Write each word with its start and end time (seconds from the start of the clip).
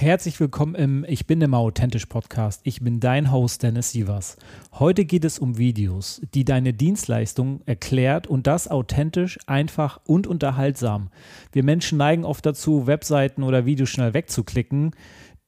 Herzlich 0.00 0.40
willkommen 0.40 0.74
im 0.76 1.04
Ich 1.06 1.26
bin 1.26 1.42
immer 1.42 1.58
authentisch 1.58 2.06
Podcast. 2.06 2.62
Ich 2.64 2.80
bin 2.80 3.00
dein 3.00 3.30
Host 3.30 3.62
Dennis 3.62 3.90
Sievers. 3.90 4.38
Heute 4.72 5.04
geht 5.04 5.26
es 5.26 5.38
um 5.38 5.58
Videos, 5.58 6.22
die 6.32 6.46
deine 6.46 6.72
Dienstleistung 6.72 7.60
erklärt 7.66 8.26
und 8.26 8.46
das 8.46 8.66
authentisch, 8.66 9.38
einfach 9.46 10.00
und 10.06 10.26
unterhaltsam. 10.26 11.10
Wir 11.52 11.64
Menschen 11.64 11.98
neigen 11.98 12.24
oft 12.24 12.46
dazu, 12.46 12.86
Webseiten 12.86 13.42
oder 13.42 13.66
Videos 13.66 13.90
schnell 13.90 14.14
wegzuklicken 14.14 14.92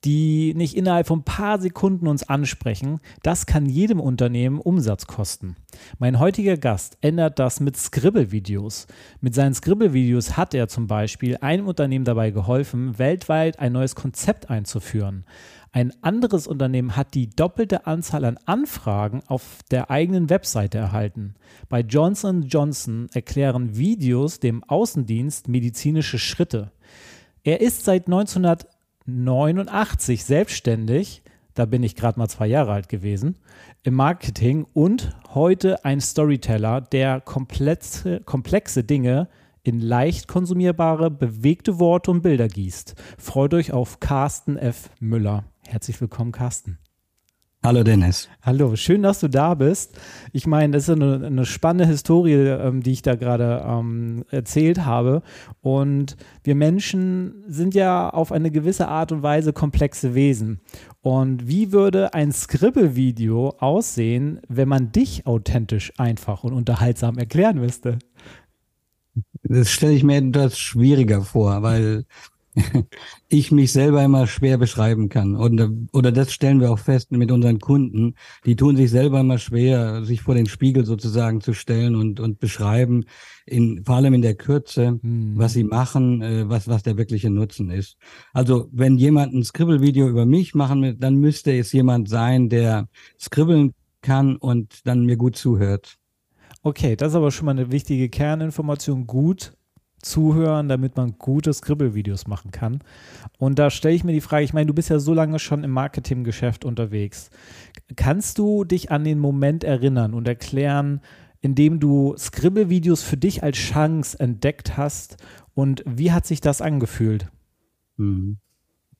die 0.05 0.53
nicht 0.55 0.77
innerhalb 0.77 1.06
von 1.06 1.20
ein 1.20 1.25
paar 1.25 1.61
Sekunden 1.61 2.08
uns 2.08 2.28
ansprechen, 2.28 3.00
das 3.22 3.47
kann 3.47 3.67
jedem 3.67 4.00
Unternehmen 4.00 4.58
Umsatz 4.58 5.06
kosten. 5.06 5.56
Mein 5.98 6.19
heutiger 6.19 6.56
Gast 6.56 6.98
ändert 7.00 7.39
das 7.39 7.61
mit 7.61 7.77
Scribble-Videos. 7.77 8.86
Mit 9.20 9.34
seinen 9.34 9.55
Scribble-Videos 9.55 10.36
hat 10.36 10.55
er 10.55 10.69
zum 10.69 10.86
Beispiel 10.86 11.36
einem 11.39 11.69
Unternehmen 11.69 12.05
dabei 12.05 12.30
geholfen, 12.30 12.98
weltweit 12.98 13.58
ein 13.58 13.73
neues 13.73 13.95
Konzept 13.95 14.50
einzuführen. 14.50 15.25
Ein 15.75 15.92
anderes 16.03 16.47
Unternehmen 16.47 16.97
hat 16.97 17.14
die 17.14 17.30
doppelte 17.30 17.86
Anzahl 17.86 18.27
an 18.27 18.39
Anfragen 18.45 19.23
auf 19.27 19.61
der 19.70 19.91
eigenen 19.91 20.28
Webseite 20.28 20.77
erhalten. 20.77 21.34
Bei 21.70 21.80
Johnson 21.80 22.42
Johnson 22.42 23.08
erklären 23.14 23.77
Videos 23.77 24.39
dem 24.39 24.62
Außendienst 24.64 25.48
medizinische 25.48 26.19
Schritte. 26.19 26.73
Er 27.45 27.61
ist 27.61 27.84
seit 27.84 28.06
1900 28.06 28.69
89 29.06 30.25
selbstständig, 30.25 31.22
da 31.55 31.67
bin 31.67 31.83
ich 31.83 31.97
gerade 31.97 32.19
mal 32.19 32.28
zwei 32.28 32.47
Jahre 32.47 32.72
alt 32.72 32.89
gewesen, 32.89 33.36
im 33.83 33.95
Marketing 33.95 34.67
und 34.72 35.17
heute 35.34 35.84
ein 35.84 36.00
Storyteller, 36.00 36.81
der 36.81 37.20
komplexe, 37.20 38.20
komplexe 38.20 38.84
Dinge 38.84 39.28
in 39.62 39.80
leicht 39.80 40.28
konsumierbare, 40.28 41.11
bewegte 41.11 41.78
Worte 41.78 42.11
und 42.11 42.23
Bilder 42.23 42.48
gießt. 42.48 42.95
Freut 43.19 43.55
euch 43.55 43.73
auf 43.73 44.00
Carsten 44.00 44.56
F. 44.56 44.91
Müller. 44.98 45.45
Herzlich 45.67 46.00
willkommen, 46.00 46.33
Carsten. 46.33 46.78
Hallo 47.64 47.84
Dennis. 47.84 48.28
Hallo, 48.42 48.74
schön, 48.74 49.02
dass 49.02 49.20
du 49.20 49.28
da 49.28 49.55
bist. 49.55 49.96
Ich 50.32 50.48
meine, 50.48 50.72
das 50.72 50.88
ist 50.88 51.00
eine, 51.00 51.24
eine 51.24 51.46
spannende 51.46 51.86
Historie, 51.86 52.32
ähm, 52.32 52.82
die 52.82 52.91
ich 52.91 53.02
da 53.02 53.14
gerade 53.14 53.64
ähm, 53.64 54.24
erzählt 54.30 54.84
habe. 54.84 55.22
Und 55.61 56.17
wir 56.42 56.56
Menschen 56.56 57.45
sind 57.46 57.77
ja 57.77 58.11
auf 58.11 58.33
eine 58.33 58.51
gewisse 58.51 58.89
Art 58.89 59.12
und 59.12 59.22
Weise 59.22 59.52
komplexe 59.52 60.17
Wesen. 60.17 60.61
Und 61.02 61.46
wie 61.46 61.70
würde 61.70 62.14
ein 62.14 62.33
Scribble-Video 62.33 63.51
aussehen, 63.61 64.40
wenn 64.48 64.67
man 64.67 64.90
dich 64.90 65.28
authentisch, 65.28 65.92
einfach 65.98 66.42
und 66.42 66.55
unterhaltsam 66.55 67.17
erklären 67.17 67.61
müsste? 67.61 68.01
Das 69.45 69.70
stelle 69.70 69.92
ich 69.92 70.02
mir 70.02 70.17
etwas 70.17 70.58
schwieriger 70.58 71.22
vor, 71.22 71.62
weil 71.62 72.06
ich 73.29 73.51
mich 73.51 73.73
selber 73.73 74.05
immer 74.05 74.27
schwer 74.27 74.58
beschreiben 74.58 75.08
kann. 75.08 75.36
Und, 75.36 75.89
oder 75.92 76.13
das 76.13 76.33
stellen 76.33 76.61
wir 76.61 76.70
auch 76.70 76.79
fest 76.79 77.11
mit 77.11 77.30
unseren 77.30 77.58
Kunden. 77.58 78.14
Die 78.45 78.57
tun 78.57 78.77
sich 78.77 78.90
selber 78.90 79.20
immer 79.20 79.39
schwer, 79.39 80.05
sich 80.05 80.23
vor 80.23 80.35
den 80.35 80.46
Spiegel 80.46 80.85
sozusagen 80.85 81.40
zu 81.40 81.55
stellen 81.55 81.95
und, 81.95 82.20
und 82.20 82.40
beschreiben, 82.40 83.05
in, 83.46 83.83
vor 83.85 83.96
allem 83.96 84.14
in 84.14 84.23
der 84.23 84.35
Kürze, 84.35 84.98
hm. 85.02 85.33
was 85.36 85.55
sie 85.55 85.64
machen, 85.64 86.20
äh, 86.23 86.48
was, 86.48 86.68
was 86.68 86.83
der 86.83 86.98
wirkliche 86.98 87.30
Nutzen 87.30 87.70
ist. 87.70 87.96
Also, 88.33 88.69
wenn 88.70 88.98
jemand 88.98 89.34
ein 89.34 89.45
Scribble-Video 89.45 90.08
über 90.08 90.27
mich 90.27 90.55
machen 90.55 90.83
will, 90.83 90.95
dann 90.95 91.17
müsste 91.17 91.57
es 91.57 91.73
jemand 91.73 92.08
sein, 92.08 92.48
der 92.48 92.89
scribbeln 93.19 93.73
kann 94.02 94.36
und 94.36 94.86
dann 94.86 95.07
mir 95.07 95.17
gut 95.17 95.36
zuhört. 95.36 95.96
Okay, 96.63 96.96
das 96.96 97.11
ist 97.11 97.17
aber 97.17 97.30
schon 97.30 97.46
mal 97.46 97.52
eine 97.52 97.73
wichtige 97.73 98.08
Kerninformation. 98.08 99.07
Gut 99.07 99.52
zuhören, 100.02 100.68
damit 100.68 100.96
man 100.96 101.17
gute 101.18 101.52
Scribble-Videos 101.52 102.27
machen 102.27 102.51
kann. 102.51 102.80
Und 103.39 103.58
da 103.58 103.70
stelle 103.70 103.95
ich 103.95 104.05
mir 104.05 104.13
die 104.13 104.20
Frage, 104.20 104.45
ich 104.45 104.52
meine, 104.52 104.67
du 104.67 104.74
bist 104.74 104.90
ja 104.90 104.98
so 104.98 105.14
lange 105.14 105.39
schon 105.39 105.64
im 105.64 105.70
Marketinggeschäft 105.70 106.64
unterwegs. 106.64 107.30
Kannst 107.96 108.39
du 108.39 108.64
dich 108.64 108.90
an 108.90 109.05
den 109.05 109.18
Moment 109.18 109.64
erinnern 109.64 110.14
und 110.14 110.29
erklären, 110.29 111.01
in 111.40 111.55
dem 111.55 111.80
du 111.80 112.14
Scribble-Videos 112.17 113.02
für 113.02 113.17
dich 113.17 113.42
als 113.42 113.57
Chance 113.57 114.18
entdeckt 114.18 114.77
hast 114.77 115.17
und 115.55 115.83
wie 115.86 116.13
hat 116.13 116.27
sich 116.27 116.40
das 116.40 116.61
angefühlt? 116.61 117.29
Mhm. 117.96 118.39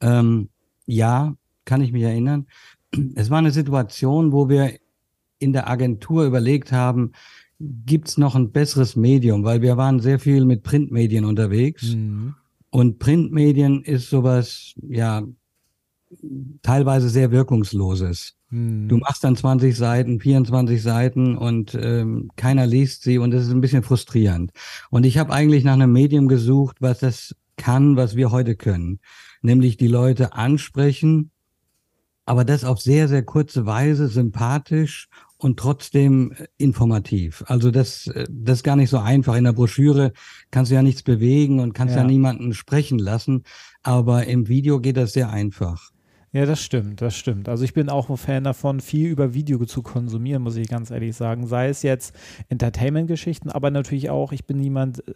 Ähm, 0.01 0.49
ja, 0.87 1.35
kann 1.65 1.81
ich 1.81 1.93
mich 1.93 2.03
erinnern. 2.03 2.47
Es 3.15 3.31
war 3.31 3.39
eine 3.39 3.53
Situation, 3.53 4.33
wo 4.33 4.49
wir 4.49 4.75
in 5.39 5.53
der 5.53 5.69
Agentur 5.69 6.25
überlegt 6.25 6.73
haben, 6.73 7.13
gibt's 7.87 8.19
noch 8.19 8.35
ein 8.35 8.51
besseres 8.51 8.97
Medium, 8.97 9.45
weil 9.45 9.63
wir 9.63 9.77
waren 9.77 10.01
sehr 10.01 10.19
viel 10.19 10.45
mit 10.45 10.63
Printmedien 10.63 11.25
unterwegs. 11.25 11.95
Mhm. 11.95 12.35
Und 12.71 12.99
Printmedien 12.99 13.83
ist 13.83 14.11
sowas, 14.11 14.75
ja, 14.89 15.23
teilweise 16.63 17.09
sehr 17.09 17.31
wirkungsloses. 17.31 18.37
Mhm. 18.51 18.89
Du 18.89 18.97
machst 18.99 19.25
dann 19.25 19.37
20 19.37 19.77
Seiten, 19.77 20.21
24 20.21 20.83
Seiten 20.83 21.37
und 21.37 21.79
ähm, 21.81 22.31
keiner 22.37 22.67
liest 22.67 23.03
sie 23.03 23.19
und 23.19 23.31
das 23.31 23.45
ist 23.45 23.53
ein 23.53 23.61
bisschen 23.61 23.83
frustrierend. 23.83 24.53
Und 24.91 25.05
ich 25.05 25.19
habe 25.19 25.33
eigentlich 25.33 25.65
nach 25.65 25.75
einem 25.75 25.93
Medium 25.93 26.29
gesucht, 26.29 26.77
was 26.81 27.01
das 27.01 27.35
kann, 27.57 27.97
was 27.97 28.17
wir 28.17 28.31
heute 28.31 28.57
können. 28.57 29.01
Nämlich 29.43 29.77
die 29.77 29.89
Leute 29.89 30.35
ansprechen, 30.35 31.31
aber 32.25 32.45
das 32.45 32.65
auf 32.65 32.81
sehr, 32.81 33.09
sehr 33.09 33.25
kurze 33.25 33.67
Weise, 33.67 34.09
sympathisch 34.09 35.09
und 35.43 35.59
trotzdem 35.59 36.33
äh, 36.33 36.47
informativ. 36.57 37.45
Also 37.47 37.71
das, 37.71 38.07
äh, 38.07 38.27
das 38.31 38.59
ist 38.59 38.63
gar 38.63 38.77
nicht 38.77 38.91
so 38.91 38.99
einfach. 38.99 39.37
In 39.37 39.45
der 39.45 39.53
Broschüre 39.53 40.13
kannst 40.51 40.71
du 40.71 40.77
ja 40.77 40.83
nichts 40.83 41.03
bewegen 41.03 41.61
und 41.61 41.73
kannst 41.73 41.95
ja, 41.95 42.03
ja 42.03 42.07
niemanden 42.07 42.55
sprechen 42.55 42.99
lassen, 42.99 43.43
aber 43.83 44.27
im 44.27 44.49
Video 44.49 44.81
geht 44.81 44.97
das 44.97 45.13
sehr 45.13 45.31
einfach. 45.31 45.91
Ja, 46.33 46.47
das 46.47 46.63
stimmt, 46.63 47.03
das 47.03 47.15
stimmt. 47.15 47.49
Also 47.49 47.65
ich 47.65 47.75
bin 47.75 47.91
auch 47.91 48.09
ein 48.09 48.17
Fan 48.17 48.45
davon, 48.45 48.81
viel 48.81 49.09
über 49.09 49.35
Video 49.35 49.63
zu 49.67 49.83
konsumieren, 49.83 50.43
muss 50.43 50.57
ich 50.57 50.69
ganz 50.69 50.91
ehrlich 50.91 51.15
sagen. 51.15 51.47
Sei 51.47 51.69
es 51.69 51.83
jetzt 51.83 52.15
Entertainment-Geschichten, 52.49 53.51
aber 53.51 53.71
natürlich 53.71 54.09
auch, 54.09 54.33
ich 54.33 54.47
bin 54.47 54.59
niemand, 54.59 55.07
äh, 55.07 55.13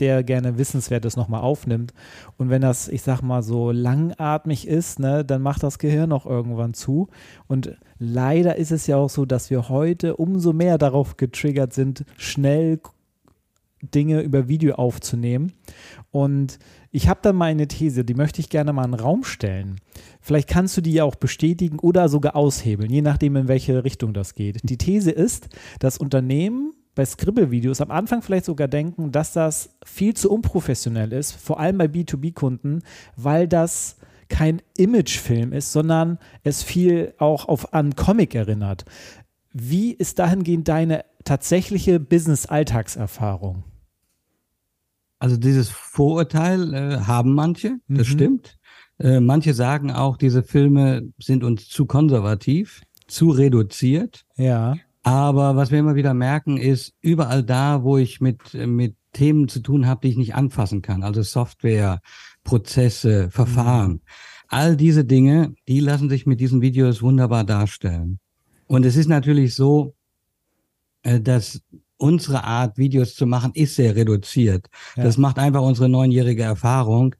der 0.00 0.22
gerne 0.22 0.58
Wissenswertes 0.58 1.16
nochmal 1.16 1.40
aufnimmt. 1.42 1.92
Und 2.36 2.50
wenn 2.50 2.62
das, 2.62 2.88
ich 2.88 3.02
sag 3.02 3.22
mal, 3.22 3.42
so 3.42 3.70
langatmig 3.70 4.66
ist, 4.66 4.98
ne, 4.98 5.24
dann 5.24 5.42
macht 5.42 5.62
das 5.62 5.78
Gehirn 5.78 6.12
auch 6.12 6.26
irgendwann 6.26 6.74
zu. 6.74 7.08
Und 7.46 7.76
leider 7.98 8.56
ist 8.56 8.72
es 8.72 8.86
ja 8.86 8.96
auch 8.96 9.10
so, 9.10 9.24
dass 9.24 9.50
wir 9.50 9.68
heute 9.68 10.16
umso 10.16 10.52
mehr 10.52 10.78
darauf 10.78 11.16
getriggert 11.16 11.72
sind, 11.72 12.04
schnell 12.16 12.80
Dinge 13.92 14.20
über 14.20 14.48
Video 14.48 14.74
aufzunehmen. 14.74 15.52
Und 16.10 16.58
ich 16.90 17.08
habe 17.08 17.20
da 17.22 17.32
mal 17.32 17.46
eine 17.46 17.68
These, 17.68 18.04
die 18.04 18.14
möchte 18.14 18.40
ich 18.40 18.48
gerne 18.48 18.72
mal 18.72 18.84
in 18.84 18.92
den 18.92 19.00
Raum 19.00 19.24
stellen. 19.24 19.80
Vielleicht 20.20 20.48
kannst 20.48 20.76
du 20.76 20.80
die 20.80 20.92
ja 20.92 21.04
auch 21.04 21.16
bestätigen 21.16 21.78
oder 21.78 22.08
sogar 22.08 22.36
aushebeln, 22.36 22.90
je 22.90 23.02
nachdem, 23.02 23.36
in 23.36 23.48
welche 23.48 23.84
Richtung 23.84 24.14
das 24.14 24.34
geht. 24.34 24.60
Die 24.62 24.78
These 24.78 25.10
ist, 25.10 25.48
dass 25.80 25.98
Unternehmen 25.98 26.72
bei 26.94 27.04
Scribble-Videos 27.04 27.80
am 27.80 27.90
Anfang 27.90 28.22
vielleicht 28.22 28.44
sogar 28.44 28.68
denken, 28.68 29.12
dass 29.12 29.32
das 29.32 29.70
viel 29.84 30.14
zu 30.14 30.30
unprofessionell 30.30 31.12
ist, 31.12 31.32
vor 31.32 31.58
allem 31.58 31.78
bei 31.78 31.86
B2B-Kunden, 31.86 32.82
weil 33.16 33.48
das 33.48 33.96
kein 34.28 34.62
Imagefilm 34.76 35.52
ist, 35.52 35.72
sondern 35.72 36.18
es 36.42 36.62
viel 36.62 37.14
auch 37.18 37.46
auf 37.46 37.74
an 37.74 37.94
Comic 37.94 38.34
erinnert. 38.34 38.84
Wie 39.52 39.92
ist 39.92 40.18
dahingehend 40.18 40.68
deine 40.68 41.04
tatsächliche 41.24 42.00
Business-Alltagserfahrung? 42.00 43.64
Also 45.18 45.36
dieses 45.36 45.70
Vorurteil 45.70 46.74
äh, 46.74 46.98
haben 47.00 47.34
manche, 47.34 47.78
das 47.88 48.08
mhm. 48.08 48.12
stimmt. 48.12 48.58
Äh, 48.98 49.20
manche 49.20 49.54
sagen 49.54 49.90
auch, 49.90 50.16
diese 50.16 50.42
Filme 50.42 51.02
sind 51.18 51.44
uns 51.44 51.68
zu 51.68 51.86
konservativ, 51.86 52.82
zu 53.06 53.30
reduziert. 53.30 54.24
Ja. 54.36 54.76
Aber 55.04 55.54
was 55.54 55.70
wir 55.70 55.78
immer 55.78 55.94
wieder 55.94 56.14
merken, 56.14 56.56
ist, 56.56 56.94
überall 57.02 57.44
da, 57.44 57.84
wo 57.84 57.98
ich 57.98 58.20
mit, 58.20 58.54
mit 58.54 58.96
Themen 59.12 59.48
zu 59.48 59.60
tun 59.60 59.86
habe, 59.86 60.00
die 60.02 60.08
ich 60.08 60.16
nicht 60.16 60.34
anfassen 60.34 60.80
kann, 60.80 61.02
also 61.02 61.22
Software, 61.22 62.00
Prozesse, 62.42 63.30
Verfahren, 63.30 63.92
mhm. 63.92 64.00
all 64.48 64.76
diese 64.76 65.04
Dinge, 65.04 65.54
die 65.68 65.80
lassen 65.80 66.08
sich 66.08 66.26
mit 66.26 66.40
diesen 66.40 66.62
Videos 66.62 67.02
wunderbar 67.02 67.44
darstellen. 67.44 68.18
Und 68.66 68.86
es 68.86 68.96
ist 68.96 69.08
natürlich 69.08 69.54
so, 69.54 69.94
äh, 71.02 71.20
dass 71.20 71.60
unsere 71.98 72.44
Art, 72.44 72.78
Videos 72.78 73.14
zu 73.14 73.26
machen, 73.26 73.52
ist 73.54 73.76
sehr 73.76 73.94
reduziert. 73.96 74.68
Ja. 74.96 75.04
Das 75.04 75.18
macht 75.18 75.38
einfach 75.38 75.62
unsere 75.62 75.90
neunjährige 75.90 76.42
Erfahrung. 76.42 77.14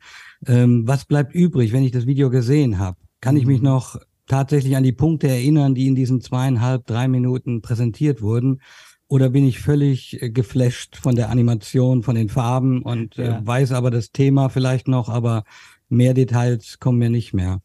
Ähm, 0.46 0.88
was 0.88 1.04
bleibt 1.04 1.34
übrig, 1.34 1.72
wenn 1.72 1.84
ich 1.84 1.92
das 1.92 2.06
Video 2.06 2.30
gesehen 2.30 2.78
habe? 2.78 2.96
Kann 3.20 3.36
ich 3.36 3.46
mich 3.46 3.60
mhm. 3.60 3.66
noch 3.66 3.98
tatsächlich 4.26 4.76
an 4.76 4.82
die 4.82 4.92
Punkte 4.92 5.28
erinnern, 5.28 5.74
die 5.74 5.86
in 5.86 5.94
diesen 5.94 6.20
zweieinhalb, 6.20 6.86
drei 6.86 7.08
Minuten 7.08 7.60
präsentiert 7.60 8.22
wurden? 8.22 8.60
Oder 9.06 9.30
bin 9.30 9.46
ich 9.46 9.60
völlig 9.60 10.20
äh, 10.22 10.30
geflasht 10.30 10.96
von 10.96 11.14
der 11.14 11.30
Animation, 11.30 12.02
von 12.02 12.14
den 12.14 12.28
Farben 12.28 12.82
und 12.82 13.18
äh, 13.18 13.26
ja. 13.26 13.38
äh, 13.38 13.46
weiß 13.46 13.72
aber 13.72 13.90
das 13.90 14.10
Thema 14.10 14.48
vielleicht 14.48 14.88
noch, 14.88 15.08
aber 15.08 15.44
mehr 15.88 16.14
Details 16.14 16.78
kommen 16.80 16.98
mir 16.98 17.10
nicht 17.10 17.34
mehr. 17.34 17.60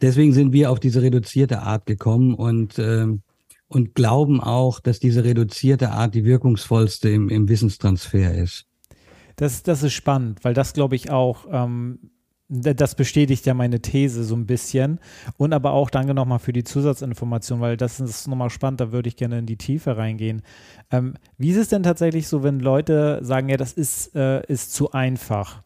Deswegen 0.00 0.32
sind 0.32 0.52
wir 0.52 0.70
auf 0.70 0.78
diese 0.78 1.02
reduzierte 1.02 1.62
Art 1.62 1.86
gekommen 1.86 2.34
und 2.34 2.78
äh, 2.78 3.06
und 3.68 3.94
glauben 3.94 4.40
auch, 4.40 4.80
dass 4.80 5.00
diese 5.00 5.24
reduzierte 5.24 5.90
Art 5.90 6.14
die 6.14 6.24
wirkungsvollste 6.24 7.08
im, 7.08 7.28
im 7.28 7.48
Wissenstransfer 7.48 8.34
ist. 8.34 8.66
Das, 9.36 9.62
das 9.62 9.82
ist 9.82 9.92
spannend, 9.92 10.44
weil 10.44 10.54
das 10.54 10.72
glaube 10.72 10.96
ich 10.96 11.10
auch, 11.10 11.46
ähm, 11.50 12.10
das 12.48 12.94
bestätigt 12.94 13.44
ja 13.46 13.54
meine 13.54 13.80
These 13.80 14.24
so 14.24 14.36
ein 14.36 14.46
bisschen. 14.46 15.00
Und 15.36 15.52
aber 15.52 15.72
auch 15.72 15.90
danke 15.90 16.14
nochmal 16.14 16.38
für 16.38 16.52
die 16.52 16.64
Zusatzinformation, 16.64 17.60
weil 17.60 17.76
das 17.76 18.00
ist 18.00 18.28
nochmal 18.28 18.50
spannend, 18.50 18.80
da 18.80 18.92
würde 18.92 19.08
ich 19.08 19.16
gerne 19.16 19.38
in 19.38 19.46
die 19.46 19.56
Tiefe 19.56 19.96
reingehen. 19.96 20.42
Ähm, 20.90 21.14
wie 21.38 21.50
ist 21.50 21.56
es 21.56 21.68
denn 21.68 21.82
tatsächlich 21.82 22.28
so, 22.28 22.42
wenn 22.42 22.60
Leute 22.60 23.18
sagen, 23.22 23.48
ja, 23.48 23.56
das 23.56 23.72
ist, 23.72 24.14
äh, 24.14 24.44
ist 24.46 24.72
zu 24.72 24.92
einfach? 24.92 25.62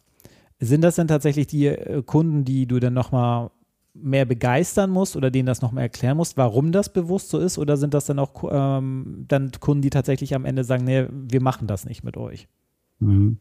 Sind 0.59 0.83
das 0.83 0.97
denn 0.97 1.09
tatsächlich 1.09 1.47
die 1.47 1.67
äh, 1.67 2.03
Kunden, 2.03 2.45
die 2.45 2.67
du 2.67 2.81
dann 2.81 2.95
nochmal 2.95 3.51
mehr 3.93 4.25
begeistern 4.25 4.91
musst 4.91 5.17
oder 5.17 5.31
denen 5.31 5.47
das 5.47 5.63
nochmal 5.63 5.83
erklären 5.83 6.17
musst, 6.17 6.37
warum 6.37 6.73
das 6.73 6.93
bewusst 6.93 7.29
so 7.29 7.39
ist? 7.39 7.59
Oder 7.59 7.77
sind 7.77 7.93
das 7.93 8.07
dann 8.07 8.19
auch 8.19 8.45
ähm, 8.51 9.25
dann 9.29 9.51
Kunden, 9.59 9.83
die 9.83 9.91
tatsächlich 9.91 10.35
am 10.35 10.45
Ende 10.45 10.65
sagen, 10.65 10.85
nee, 10.85 11.07
wir 11.11 11.43
machen 11.43 11.67
das 11.67 11.85
nicht 11.85 12.05
mit 12.05 12.17
euch? 12.17 12.49
Mhm. 13.01 13.39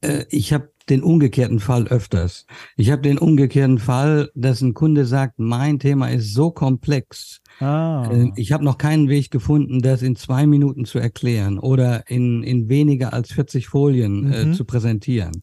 Äh, 0.00 0.24
ich 0.30 0.52
habe 0.52 0.70
den 0.90 1.02
umgekehrten 1.02 1.60
Fall 1.60 1.86
öfters. 1.86 2.46
Ich 2.76 2.90
habe 2.90 3.02
den 3.02 3.18
umgekehrten 3.18 3.78
Fall, 3.78 4.30
dass 4.34 4.60
ein 4.60 4.74
Kunde 4.74 5.06
sagt, 5.06 5.38
mein 5.38 5.78
Thema 5.78 6.08
ist 6.08 6.34
so 6.34 6.50
komplex. 6.50 7.40
Ah. 7.60 8.08
Äh, 8.12 8.30
ich 8.36 8.52
habe 8.52 8.64
noch 8.64 8.78
keinen 8.78 9.08
Weg 9.08 9.30
gefunden, 9.30 9.80
das 9.80 10.02
in 10.02 10.16
zwei 10.16 10.46
Minuten 10.46 10.84
zu 10.84 10.98
erklären 10.98 11.58
oder 11.58 12.08
in, 12.10 12.42
in 12.42 12.68
weniger 12.68 13.12
als 13.12 13.32
40 13.32 13.68
Folien 13.68 14.32
äh, 14.32 14.44
mhm. 14.44 14.52
äh, 14.52 14.54
zu 14.54 14.64
präsentieren. 14.64 15.42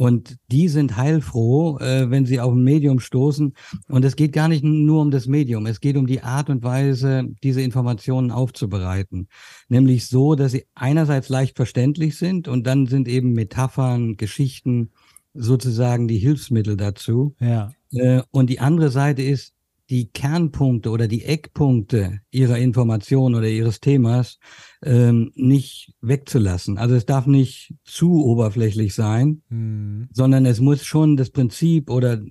Und 0.00 0.38
die 0.50 0.68
sind 0.68 0.96
heilfroh, 0.96 1.78
äh, 1.78 2.08
wenn 2.08 2.24
sie 2.24 2.40
auf 2.40 2.54
ein 2.54 2.64
Medium 2.64 3.00
stoßen. 3.00 3.52
Und 3.86 4.02
es 4.02 4.16
geht 4.16 4.32
gar 4.32 4.48
nicht 4.48 4.64
nur 4.64 5.02
um 5.02 5.10
das 5.10 5.26
Medium, 5.26 5.66
es 5.66 5.78
geht 5.80 5.98
um 5.98 6.06
die 6.06 6.22
Art 6.22 6.48
und 6.48 6.62
Weise, 6.62 7.28
diese 7.42 7.60
Informationen 7.60 8.30
aufzubereiten. 8.30 9.28
Nämlich 9.68 10.06
so, 10.06 10.36
dass 10.36 10.52
sie 10.52 10.64
einerseits 10.74 11.28
leicht 11.28 11.54
verständlich 11.54 12.16
sind 12.16 12.48
und 12.48 12.66
dann 12.66 12.86
sind 12.86 13.08
eben 13.08 13.34
Metaphern, 13.34 14.16
Geschichten 14.16 14.92
sozusagen 15.34 16.08
die 16.08 16.16
Hilfsmittel 16.16 16.78
dazu. 16.78 17.36
Ja. 17.38 17.70
Äh, 17.92 18.22
und 18.30 18.48
die 18.48 18.60
andere 18.60 18.88
Seite 18.88 19.20
ist, 19.20 19.52
die 19.90 20.08
Kernpunkte 20.08 20.90
oder 20.90 21.08
die 21.08 21.24
Eckpunkte 21.24 22.20
ihrer 22.30 22.58
Information 22.58 23.34
oder 23.34 23.48
ihres 23.48 23.80
Themas 23.80 24.38
ähm, 24.82 25.32
nicht 25.34 25.92
wegzulassen. 26.00 26.78
Also 26.78 26.94
es 26.94 27.06
darf 27.06 27.26
nicht 27.26 27.74
zu 27.84 28.24
oberflächlich 28.24 28.94
sein, 28.94 29.42
mhm. 29.48 30.08
sondern 30.12 30.46
es 30.46 30.60
muss 30.60 30.84
schon 30.84 31.16
das 31.16 31.30
Prinzip 31.30 31.90
oder 31.90 32.22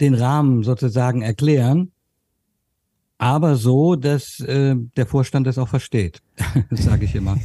den 0.00 0.14
Rahmen 0.14 0.62
sozusagen 0.62 1.22
erklären, 1.22 1.92
aber 3.20 3.56
so, 3.56 3.96
dass 3.96 4.40
äh, 4.40 4.76
der 4.96 5.06
Vorstand 5.06 5.46
das 5.46 5.58
auch 5.58 5.68
versteht, 5.68 6.22
sage 6.70 7.04
ich 7.04 7.14
immer. 7.14 7.36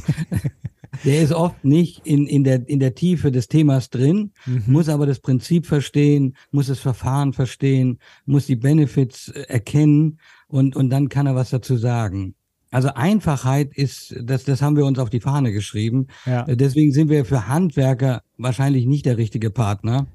Der 1.04 1.22
ist 1.22 1.32
oft 1.32 1.64
nicht 1.64 2.06
in, 2.06 2.26
in, 2.26 2.44
der, 2.44 2.68
in 2.68 2.80
der 2.80 2.94
Tiefe 2.94 3.30
des 3.30 3.48
Themas 3.48 3.90
drin, 3.90 4.32
mhm. 4.46 4.64
muss 4.66 4.88
aber 4.88 5.06
das 5.06 5.20
Prinzip 5.20 5.66
verstehen, 5.66 6.36
muss 6.50 6.66
das 6.66 6.78
Verfahren 6.78 7.32
verstehen, 7.32 7.98
muss 8.24 8.46
die 8.46 8.56
Benefits 8.56 9.28
äh, 9.28 9.42
erkennen 9.48 10.18
und, 10.48 10.76
und 10.76 10.90
dann 10.90 11.08
kann 11.08 11.26
er 11.26 11.34
was 11.34 11.50
dazu 11.50 11.76
sagen. 11.76 12.34
Also 12.70 12.88
Einfachheit 12.94 13.74
ist, 13.74 14.16
das, 14.22 14.44
das 14.44 14.60
haben 14.60 14.76
wir 14.76 14.84
uns 14.84 14.98
auf 14.98 15.10
die 15.10 15.20
Fahne 15.20 15.52
geschrieben. 15.52 16.08
Ja. 16.26 16.46
Äh, 16.46 16.56
deswegen 16.56 16.92
sind 16.92 17.08
wir 17.08 17.24
für 17.24 17.48
Handwerker 17.48 18.22
wahrscheinlich 18.36 18.86
nicht 18.86 19.06
der 19.06 19.16
richtige 19.16 19.50
Partner. 19.50 20.06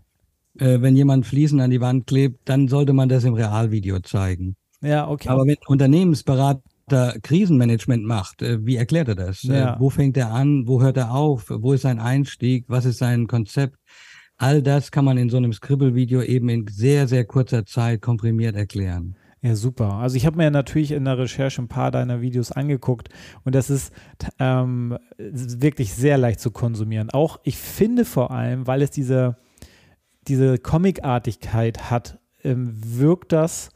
Äh, 0.60 0.82
wenn 0.82 0.96
jemand 0.96 1.26
Fliesen 1.26 1.62
an 1.62 1.72
die 1.72 1.82
Wand 1.82 2.08
klebt, 2.08 2.42
dann 2.46 2.68
sollte 2.68 2.94
man 2.94 3.10
das 3.10 3.24
im 3.24 3.34
Realvideo 3.34 4.00
zeigen. 4.00 4.56
Ja, 4.82 5.08
okay. 5.08 5.30
Aber 5.30 5.46
wenn 5.46 5.58
Unternehmensberater 5.68 6.62
da 6.88 7.14
Krisenmanagement 7.22 8.04
macht, 8.04 8.42
äh, 8.42 8.66
wie 8.66 8.76
erklärt 8.76 9.08
er 9.08 9.16
das? 9.16 9.44
Äh, 9.44 9.60
ja. 9.60 9.80
Wo 9.80 9.90
fängt 9.90 10.18
er 10.18 10.32
an? 10.32 10.68
Wo 10.68 10.82
hört 10.82 10.98
er 10.98 11.14
auf? 11.14 11.46
Wo 11.50 11.74
ist 11.74 11.82
sein 11.82 12.00
Einstieg? 12.00 12.66
Was 12.68 12.86
ist 12.86 12.98
sein 12.98 13.28
Konzept? 13.28 13.78
All 14.38 14.62
das 14.62 14.92
kann 14.92 15.06
man 15.06 15.18
in 15.18 15.30
so 15.30 15.38
einem 15.38 15.54
Scribble-Video 15.54 16.22
eben 16.24 16.50
in 16.50 16.68
sehr, 16.68 17.08
sehr 17.08 17.26
kurzer 17.26 17.66
Zeit 17.66 18.02
komprimiert 18.02 18.56
erklären. 18.56 19.16
Ja, 19.44 19.56
super. 19.56 19.94
Also 19.94 20.18
ich 20.18 20.26
habe 20.28 20.38
mir 20.38 20.52
natürlich 20.52 20.92
in 20.92 21.06
der 21.06 21.18
Recherche 21.18 21.62
ein 21.62 21.68
paar 21.68 21.90
deiner 21.90 22.22
Videos 22.22 22.52
angeguckt 22.52 23.10
und 23.44 23.56
das 23.56 23.72
ist 23.72 23.92
ähm, 24.38 24.98
wirklich 25.18 25.94
sehr 25.94 26.20
leicht 26.20 26.40
zu 26.40 26.52
konsumieren. 26.52 27.10
Auch 27.10 27.40
ich 27.44 27.58
finde 27.58 28.06
vor 28.06 28.30
allem, 28.30 28.68
weil 28.68 28.84
es 28.84 28.92
diese, 28.92 29.38
diese 30.28 30.60
Comicartigkeit 30.60 31.90
hat, 31.90 32.20
ähm, 32.44 32.72
wirkt 32.76 33.32
das 33.32 33.70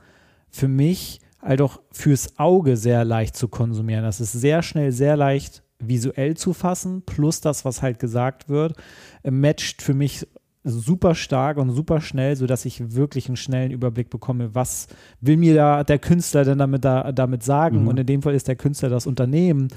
für 0.50 0.68
mich 0.68 1.20
halt 1.46 1.62
auch 1.62 1.80
fürs 1.92 2.38
Auge 2.40 2.76
sehr 2.76 3.06
leicht 3.06 3.36
zu 3.36 3.48
konsumieren. 3.48 4.04
Das 4.04 4.20
ist 4.20 4.34
sehr 4.34 4.64
schnell, 4.64 4.92
sehr 4.92 5.16
leicht 5.16 5.64
visuell 5.80 6.36
zu 6.36 6.54
fassen, 6.54 7.04
plus 7.06 7.42
das, 7.42 7.66
was 7.66 7.82
halt 7.82 8.00
gesagt 8.00 8.50
wird, 8.50 8.76
äh, 9.24 9.32
matcht 9.32 9.82
für 9.82 9.94
mich 9.94 10.26
super 10.68 11.14
stark 11.14 11.58
und 11.58 11.70
super 11.70 12.02
schnell, 12.02 12.36
sodass 12.36 12.66
ich 12.66 12.96
wirklich 12.96 13.28
einen 13.28 13.38
schnellen 13.38 13.72
Überblick 13.72 14.10
bekomme, 14.10 14.56
was 14.56 14.88
will 15.22 15.38
mir 15.38 15.54
da 15.54 15.84
der 15.84 16.00
Künstler 16.00 16.44
denn 16.44 16.58
damit, 16.58 16.84
da, 16.84 17.12
damit 17.12 17.44
sagen. 17.44 17.84
Mhm. 17.84 17.88
Und 17.88 18.00
in 18.00 18.08
dem 18.08 18.24
Fall 18.24 18.34
ist 18.34 18.48
der 18.48 18.56
Künstler 18.56 18.90
das 18.90 19.06
Unternehmen, 19.06 19.68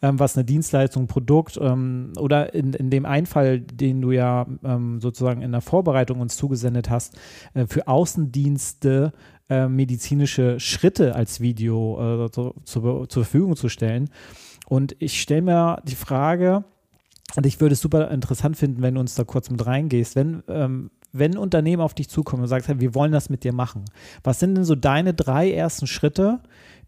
ähm, 0.00 0.18
was 0.18 0.36
eine 0.36 0.46
Dienstleistung, 0.46 1.06
Produkt 1.06 1.58
ähm, 1.60 2.14
oder 2.18 2.54
in, 2.54 2.72
in 2.72 2.88
dem 2.88 3.04
Einfall, 3.04 3.60
den 3.60 4.00
du 4.00 4.10
ja 4.10 4.46
ähm, 4.64 5.00
sozusagen 5.02 5.42
in 5.42 5.52
der 5.52 5.60
Vorbereitung 5.60 6.20
uns 6.20 6.38
zugesendet 6.38 6.88
hast, 6.88 7.18
äh, 7.52 7.66
für 7.66 7.86
Außendienste 7.86 9.12
äh, 9.48 9.68
medizinische 9.68 10.60
Schritte 10.60 11.14
als 11.14 11.40
Video 11.40 12.26
äh, 12.26 12.30
zu, 12.30 12.54
zu, 12.64 13.06
zur 13.06 13.24
Verfügung 13.24 13.56
zu 13.56 13.68
stellen. 13.68 14.10
Und 14.66 14.96
ich 14.98 15.20
stelle 15.20 15.42
mir 15.42 15.82
die 15.84 15.94
Frage, 15.94 16.64
und 17.36 17.46
ich 17.46 17.60
würde 17.60 17.74
es 17.74 17.80
super 17.80 18.10
interessant 18.10 18.56
finden, 18.56 18.82
wenn 18.82 18.94
du 18.94 19.00
uns 19.00 19.14
da 19.14 19.24
kurz 19.24 19.50
mit 19.50 19.64
reingehst, 19.64 20.16
wenn, 20.16 20.42
ähm, 20.48 20.90
wenn 21.12 21.36
Unternehmen 21.36 21.82
auf 21.82 21.94
dich 21.94 22.08
zukommt 22.08 22.42
und 22.42 22.48
sagt, 22.48 22.68
hey, 22.68 22.80
wir 22.80 22.94
wollen 22.94 23.12
das 23.12 23.30
mit 23.30 23.44
dir 23.44 23.52
machen. 23.52 23.84
Was 24.22 24.40
sind 24.40 24.54
denn 24.54 24.64
so 24.64 24.74
deine 24.74 25.14
drei 25.14 25.52
ersten 25.52 25.86
Schritte, 25.86 26.40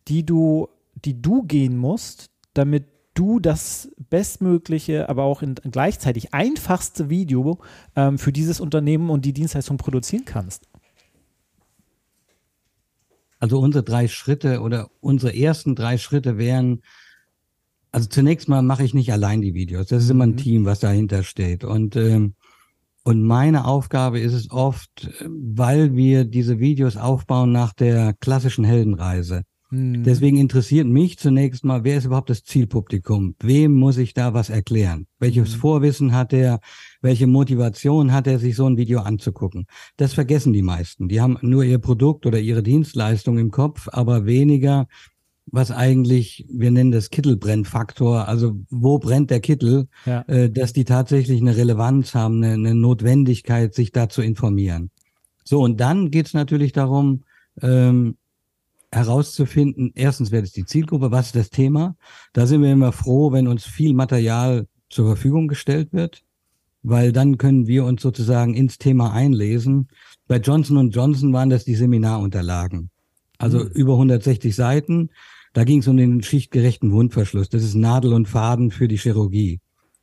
die 0.08 0.24
du, 0.24 0.68
die 1.04 1.20
du 1.20 1.42
gehen 1.42 1.76
musst, 1.76 2.30
damit 2.54 2.86
du 3.14 3.38
das 3.38 3.90
bestmögliche, 4.08 5.08
aber 5.08 5.24
auch 5.24 5.42
in, 5.42 5.56
gleichzeitig 5.56 6.32
einfachste 6.32 7.10
Video 7.10 7.58
ähm, 7.96 8.18
für 8.18 8.32
dieses 8.32 8.60
Unternehmen 8.60 9.10
und 9.10 9.24
die 9.24 9.32
Dienstleistung 9.32 9.76
produzieren 9.76 10.24
kannst? 10.24 10.69
Also 13.40 13.58
unsere 13.58 13.82
drei 13.82 14.06
Schritte 14.06 14.60
oder 14.60 14.90
unsere 15.00 15.34
ersten 15.34 15.74
drei 15.74 15.98
Schritte 15.98 16.38
wären, 16.38 16.82
also 17.90 18.08
zunächst 18.08 18.48
mal 18.48 18.62
mache 18.62 18.84
ich 18.84 18.94
nicht 18.94 19.12
allein 19.12 19.40
die 19.40 19.54
Videos. 19.54 19.86
Das 19.88 20.04
ist 20.04 20.10
immer 20.10 20.24
ein 20.24 20.32
mhm. 20.32 20.36
Team, 20.36 20.64
was 20.66 20.78
dahinter 20.80 21.22
steht. 21.22 21.64
Und, 21.64 21.96
ähm, 21.96 22.34
und 23.02 23.24
meine 23.24 23.64
Aufgabe 23.64 24.20
ist 24.20 24.34
es 24.34 24.50
oft, 24.50 25.10
weil 25.26 25.96
wir 25.96 26.24
diese 26.24 26.60
Videos 26.60 26.96
aufbauen 26.96 27.50
nach 27.50 27.72
der 27.72 28.12
klassischen 28.20 28.64
Heldenreise. 28.64 29.42
Mhm. 29.70 30.02
Deswegen 30.02 30.36
interessiert 30.36 30.86
mich 30.86 31.18
zunächst 31.18 31.64
mal, 31.64 31.84
wer 31.84 31.96
ist 31.96 32.04
überhaupt 32.04 32.30
das 32.30 32.42
Zielpublikum? 32.42 33.36
Wem 33.40 33.72
muss 33.72 33.96
ich 33.98 34.14
da 34.14 34.34
was 34.34 34.50
erklären? 34.50 35.06
Welches 35.18 35.54
mhm. 35.54 35.60
Vorwissen 35.60 36.12
hat 36.12 36.32
er? 36.32 36.60
Welche 37.00 37.26
Motivation 37.26 38.12
hat 38.12 38.26
er, 38.26 38.38
sich 38.38 38.56
so 38.56 38.66
ein 38.66 38.76
Video 38.76 39.00
anzugucken? 39.00 39.66
Das 39.96 40.12
vergessen 40.12 40.52
die 40.52 40.62
meisten. 40.62 41.08
Die 41.08 41.20
haben 41.20 41.38
nur 41.42 41.64
ihr 41.64 41.78
Produkt 41.78 42.26
oder 42.26 42.40
ihre 42.40 42.62
Dienstleistung 42.62 43.38
im 43.38 43.50
Kopf, 43.50 43.88
aber 43.92 44.26
weniger, 44.26 44.88
was 45.46 45.70
eigentlich, 45.70 46.46
wir 46.50 46.70
nennen 46.70 46.90
das 46.90 47.10
Kittelbrennfaktor, 47.10 48.28
also 48.28 48.56
wo 48.70 48.98
brennt 48.98 49.30
der 49.30 49.40
Kittel, 49.40 49.88
ja. 50.04 50.22
äh, 50.22 50.50
dass 50.50 50.72
die 50.72 50.84
tatsächlich 50.84 51.40
eine 51.40 51.56
Relevanz 51.56 52.14
haben, 52.14 52.42
eine, 52.42 52.54
eine 52.54 52.74
Notwendigkeit, 52.74 53.74
sich 53.74 53.92
da 53.92 54.08
zu 54.08 54.22
informieren. 54.22 54.90
So, 55.44 55.60
und 55.62 55.80
dann 55.80 56.10
geht's 56.10 56.34
natürlich 56.34 56.72
darum, 56.72 57.24
ähm, 57.62 58.16
herauszufinden, 58.92 59.92
erstens, 59.94 60.32
wer 60.32 60.42
ist 60.42 60.56
die 60.56 60.64
Zielgruppe, 60.64 61.10
was 61.10 61.26
ist 61.26 61.36
das 61.36 61.50
Thema. 61.50 61.96
Da 62.32 62.46
sind 62.46 62.62
wir 62.62 62.72
immer 62.72 62.92
froh, 62.92 63.32
wenn 63.32 63.46
uns 63.46 63.64
viel 63.64 63.94
Material 63.94 64.66
zur 64.88 65.06
Verfügung 65.06 65.48
gestellt 65.48 65.92
wird, 65.92 66.24
weil 66.82 67.12
dann 67.12 67.38
können 67.38 67.66
wir 67.66 67.84
uns 67.84 68.02
sozusagen 68.02 68.54
ins 68.54 68.78
Thema 68.78 69.12
einlesen. 69.12 69.88
Bei 70.26 70.38
Johnson 70.38 70.90
Johnson 70.90 71.32
waren 71.32 71.50
das 71.50 71.64
die 71.64 71.76
Seminarunterlagen. 71.76 72.90
Also 73.38 73.60
mhm. 73.60 73.70
über 73.70 73.92
160 73.94 74.54
Seiten. 74.54 75.10
Da 75.52 75.64
ging 75.64 75.80
es 75.80 75.88
um 75.88 75.96
den 75.96 76.22
schichtgerechten 76.22 76.92
Wundverschluss. 76.92 77.48
Das 77.48 77.64
ist 77.64 77.74
Nadel 77.74 78.12
und 78.12 78.28
Faden 78.28 78.70
für 78.70 78.86
die 78.86 78.98
Chirurgie. 78.98 79.60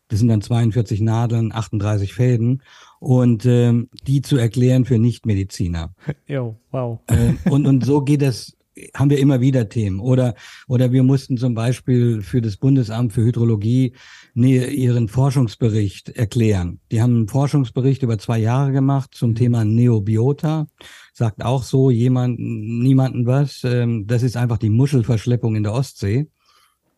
Das 0.10 0.20
sind 0.20 0.30
dann 0.30 0.42
42 0.42 1.02
Nadeln, 1.02 1.52
38 1.52 2.14
Fäden 2.14 2.64
und 3.00 3.46
ähm, 3.46 3.90
die 4.04 4.22
zu 4.22 4.38
erklären 4.38 4.86
für 4.86 4.98
Nichtmediziner. 4.98 5.94
Jo, 6.28 6.56
wow. 6.72 7.00
Äh, 7.08 7.34
und, 7.50 7.66
und 7.66 7.86
so 7.86 8.02
geht 8.02 8.22
das 8.22 8.57
haben 8.94 9.10
wir 9.10 9.20
immer 9.20 9.42
wieder 9.42 9.70
Themen. 9.70 10.00
Oder, 10.00 10.36
oder 10.68 10.92
wir 10.92 11.04
mussten 11.04 11.38
zum 11.38 11.54
Beispiel 11.54 12.22
für 12.22 12.42
das 12.42 12.58
Bundesamt 12.58 13.14
für 13.14 13.24
Hydrologie 13.24 13.94
ihren 14.36 15.08
Forschungsbericht 15.08 16.10
erklären. 16.10 16.80
Die 16.92 17.02
haben 17.02 17.16
einen 17.16 17.28
Forschungsbericht 17.28 18.04
über 18.04 18.18
zwei 18.18 18.40
Jahre 18.40 18.72
gemacht 18.72 19.12
zum 19.14 19.32
mhm. 19.32 19.36
Thema 19.36 19.66
Neobiota. 19.66 20.68
Sagt 21.14 21.44
auch 21.44 21.64
so 21.64 21.90
jemand, 21.90 22.40
niemanden 22.40 23.26
was. 23.26 23.64
Ähm, 23.64 24.06
das 24.08 24.24
ist 24.24 24.38
einfach 24.38 24.58
die 24.58 24.70
Muschelverschleppung 24.70 25.56
in 25.56 25.64
der 25.64 25.74
Ostsee. 25.74 26.28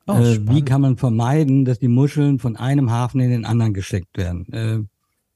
Oh, 0.08 0.14
äh, 0.14 0.40
wie 0.50 0.64
kann 0.64 0.82
man 0.82 0.98
vermeiden, 0.98 1.66
dass 1.66 1.80
die 1.80 1.88
Muscheln 1.88 2.40
von 2.40 2.56
einem 2.56 2.92
Hafen 2.92 3.22
in 3.22 3.30
den 3.30 3.46
anderen 3.46 3.74
gesteckt 3.74 4.18
werden? 4.18 4.52
Äh, 4.52 4.80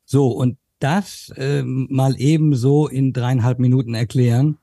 so, 0.06 0.28
und 0.30 0.58
das 0.80 1.32
äh, 1.38 1.64
mal 1.64 2.20
eben 2.20 2.56
so 2.56 2.88
in 2.88 3.14
dreieinhalb 3.14 3.60
Minuten 3.60 3.94
erklären, 3.94 4.58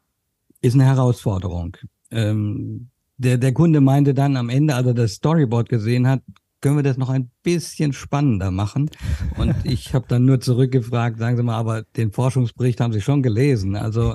ist 0.61 0.75
eine 0.75 0.85
Herausforderung. 0.85 1.77
Ähm, 2.11 2.91
der, 3.17 3.39
der 3.39 3.53
Kunde 3.53 3.81
meinte 3.81 4.15
dann 4.15 4.37
am 4.37 4.49
Ende, 4.49 4.75
als 4.75 4.87
er 4.87 4.95
das 4.95 5.13
Storyboard 5.13 5.69
gesehen 5.69 6.07
hat, 6.07 6.23
können 6.61 6.77
wir 6.77 6.83
das 6.83 6.99
noch 6.99 7.09
ein 7.09 7.31
bisschen 7.43 7.93
spannender 7.93 8.51
machen? 8.51 8.91
Und 9.37 9.55
ich 9.65 9.95
habe 9.95 10.07
dann 10.09 10.25
nur 10.25 10.41
zurückgefragt, 10.41 11.19
sagen 11.19 11.37
Sie 11.37 11.43
mal, 11.43 11.59
aber 11.59 11.83
den 11.97 12.13
Forschungsbericht 12.13 12.81
haben 12.81 12.93
Sie 12.93 13.01
schon 13.01 13.23
gelesen. 13.23 13.77
Also 13.77 14.15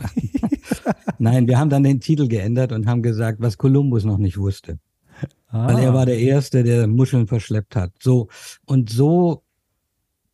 nein, 1.20 1.48
wir 1.48 1.60
haben 1.60 1.70
dann 1.70 1.84
den 1.84 2.00
Titel 2.00 2.28
geändert 2.28 2.72
und 2.72 2.88
haben 2.88 3.02
gesagt, 3.02 3.42
was 3.42 3.58
Kolumbus 3.58 4.06
noch 4.06 4.18
nicht 4.18 4.38
wusste. 4.38 4.80
Ah. 5.48 5.68
Weil 5.68 5.84
er 5.84 5.94
war 5.94 6.06
der 6.06 6.20
Erste, 6.20 6.64
der 6.64 6.88
Muscheln 6.88 7.28
verschleppt 7.28 7.76
hat. 7.76 7.92
So, 8.00 8.28
und 8.66 8.90
so 8.90 9.44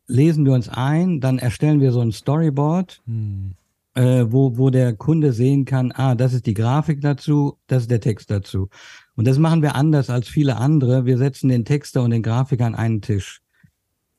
lesen 0.08 0.46
wir 0.46 0.54
uns 0.54 0.68
ein, 0.68 1.22
dann 1.22 1.40
erstellen 1.40 1.80
wir 1.80 1.92
so 1.92 2.02
ein 2.02 2.12
Storyboard. 2.12 3.02
Hm 3.06 3.56
äh, 3.94 4.26
wo, 4.28 4.58
wo 4.58 4.70
der 4.70 4.94
Kunde 4.94 5.34
sehen 5.34 5.66
kann, 5.66 5.92
ah, 5.92 6.16
das 6.16 6.34
ist 6.34 6.46
die 6.46 6.54
Grafik 6.54 7.02
dazu, 7.02 7.58
das 7.68 7.84
ist 7.84 7.92
der 7.92 8.00
Text 8.00 8.32
dazu. 8.32 8.70
Und 9.16 9.28
das 9.28 9.38
machen 9.38 9.62
wir 9.62 9.76
anders 9.76 10.10
als 10.10 10.28
viele 10.28 10.58
andere. 10.58 11.06
Wir 11.06 11.18
setzen 11.18 11.50
den 11.50 11.66
Texter 11.66 12.04
und 12.04 12.12
den 12.12 12.24
Grafiker 12.24 12.66
an 12.66 12.76
einen 12.76 13.02
Tisch. 13.02 13.42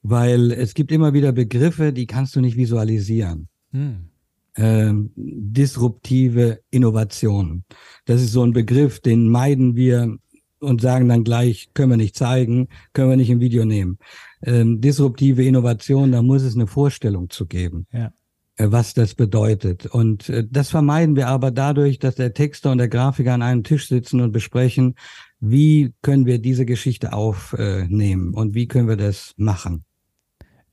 Weil 0.03 0.51
es 0.53 0.75
gibt 0.75 0.93
immer 0.93 1.13
wieder 1.13 1.33
Begriffe, 1.33 1.93
die 1.93 2.07
kannst 2.07 2.35
du 2.37 2.41
nicht 2.41 2.57
visualisieren. 2.57 3.49
Hm. 3.71 4.09
Ähm, 4.57 5.13
disruptive 5.17 6.61
Innovation. 6.71 7.65
Das 8.05 8.21
ist 8.21 8.33
so 8.33 8.43
ein 8.45 8.53
Begriff, 8.53 9.01
den 9.01 9.29
meiden 9.29 9.77
wir 9.77 10.19
und 10.59 10.81
sagen 10.81 11.09
dann 11.09 11.25
gleich, 11.25 11.71
können 11.73 11.91
wir 11.91 11.97
nicht 11.97 12.17
zeigen, 12.17 12.69
können 12.93 13.11
wir 13.11 13.17
nicht 13.17 13.31
im 13.31 13.41
Video 13.41 13.65
nehmen. 13.65 13.99
Ähm, 14.43 14.81
disruptive 14.81 15.43
Innovation, 15.43 16.13
da 16.13 16.23
muss 16.23 16.43
es 16.43 16.55
eine 16.55 16.67
Vorstellung 16.67 17.31
zu 17.31 17.47
geben. 17.47 17.87
Ja. 17.93 18.13
Äh, 18.57 18.71
was 18.71 18.95
das 18.95 19.15
bedeutet. 19.15 19.87
Und 19.87 20.29
äh, 20.29 20.47
das 20.49 20.71
vermeiden 20.71 21.17
wir 21.17 21.29
aber 21.29 21.51
dadurch, 21.51 21.99
dass 21.99 22.17
der 22.17 22.35
Texter 22.35 22.71
und 22.71 22.79
der 22.79 22.89
Grafiker 22.89 23.33
an 23.33 23.43
einem 23.43 23.65
Tisch 23.65 23.89
sitzen 23.89 24.21
und 24.21 24.33
besprechen, 24.33 24.95
wie 25.41 25.95
können 26.03 26.27
wir 26.27 26.39
diese 26.39 26.67
Geschichte 26.67 27.13
aufnehmen 27.15 28.35
und 28.35 28.55
wie 28.55 28.69
können 28.69 28.89
wir 28.89 28.97
das 28.97 29.33
machen. 29.37 29.85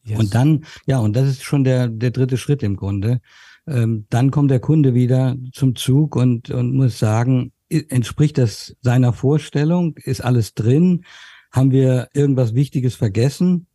Yes. 0.03 0.19
Und 0.19 0.35
dann, 0.35 0.65
ja, 0.85 0.99
und 0.99 1.15
das 1.15 1.27
ist 1.27 1.43
schon 1.43 1.63
der, 1.63 1.87
der 1.87 2.11
dritte 2.11 2.37
Schritt 2.37 2.63
im 2.63 2.75
Grunde. 2.75 3.21
Ähm, 3.65 4.05
dann 4.09 4.29
kommt 4.29 4.51
der 4.51 4.59
Kunde 4.59 4.93
wieder 4.93 5.37
zum 5.53 5.75
Zug 5.75 6.15
und, 6.15 6.49
und 6.49 6.73
muss 6.75 6.99
sagen, 6.99 7.51
entspricht 7.69 8.37
das 8.37 8.75
seiner 8.81 9.13
Vorstellung? 9.13 9.95
Ist 9.97 10.21
alles 10.21 10.53
drin? 10.53 11.05
Haben 11.51 11.71
wir 11.71 12.09
irgendwas 12.13 12.53
Wichtiges 12.53 12.95
vergessen? 12.95 13.67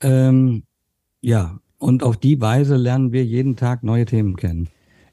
Ähm, 0.00 0.64
ja, 1.20 1.58
und 1.78 2.02
auf 2.02 2.16
die 2.16 2.40
Weise 2.40 2.76
lernen 2.76 3.12
wir 3.12 3.24
jeden 3.24 3.56
Tag 3.56 3.82
neue 3.82 4.04
Themen 4.04 4.36
kennen. 4.36 4.68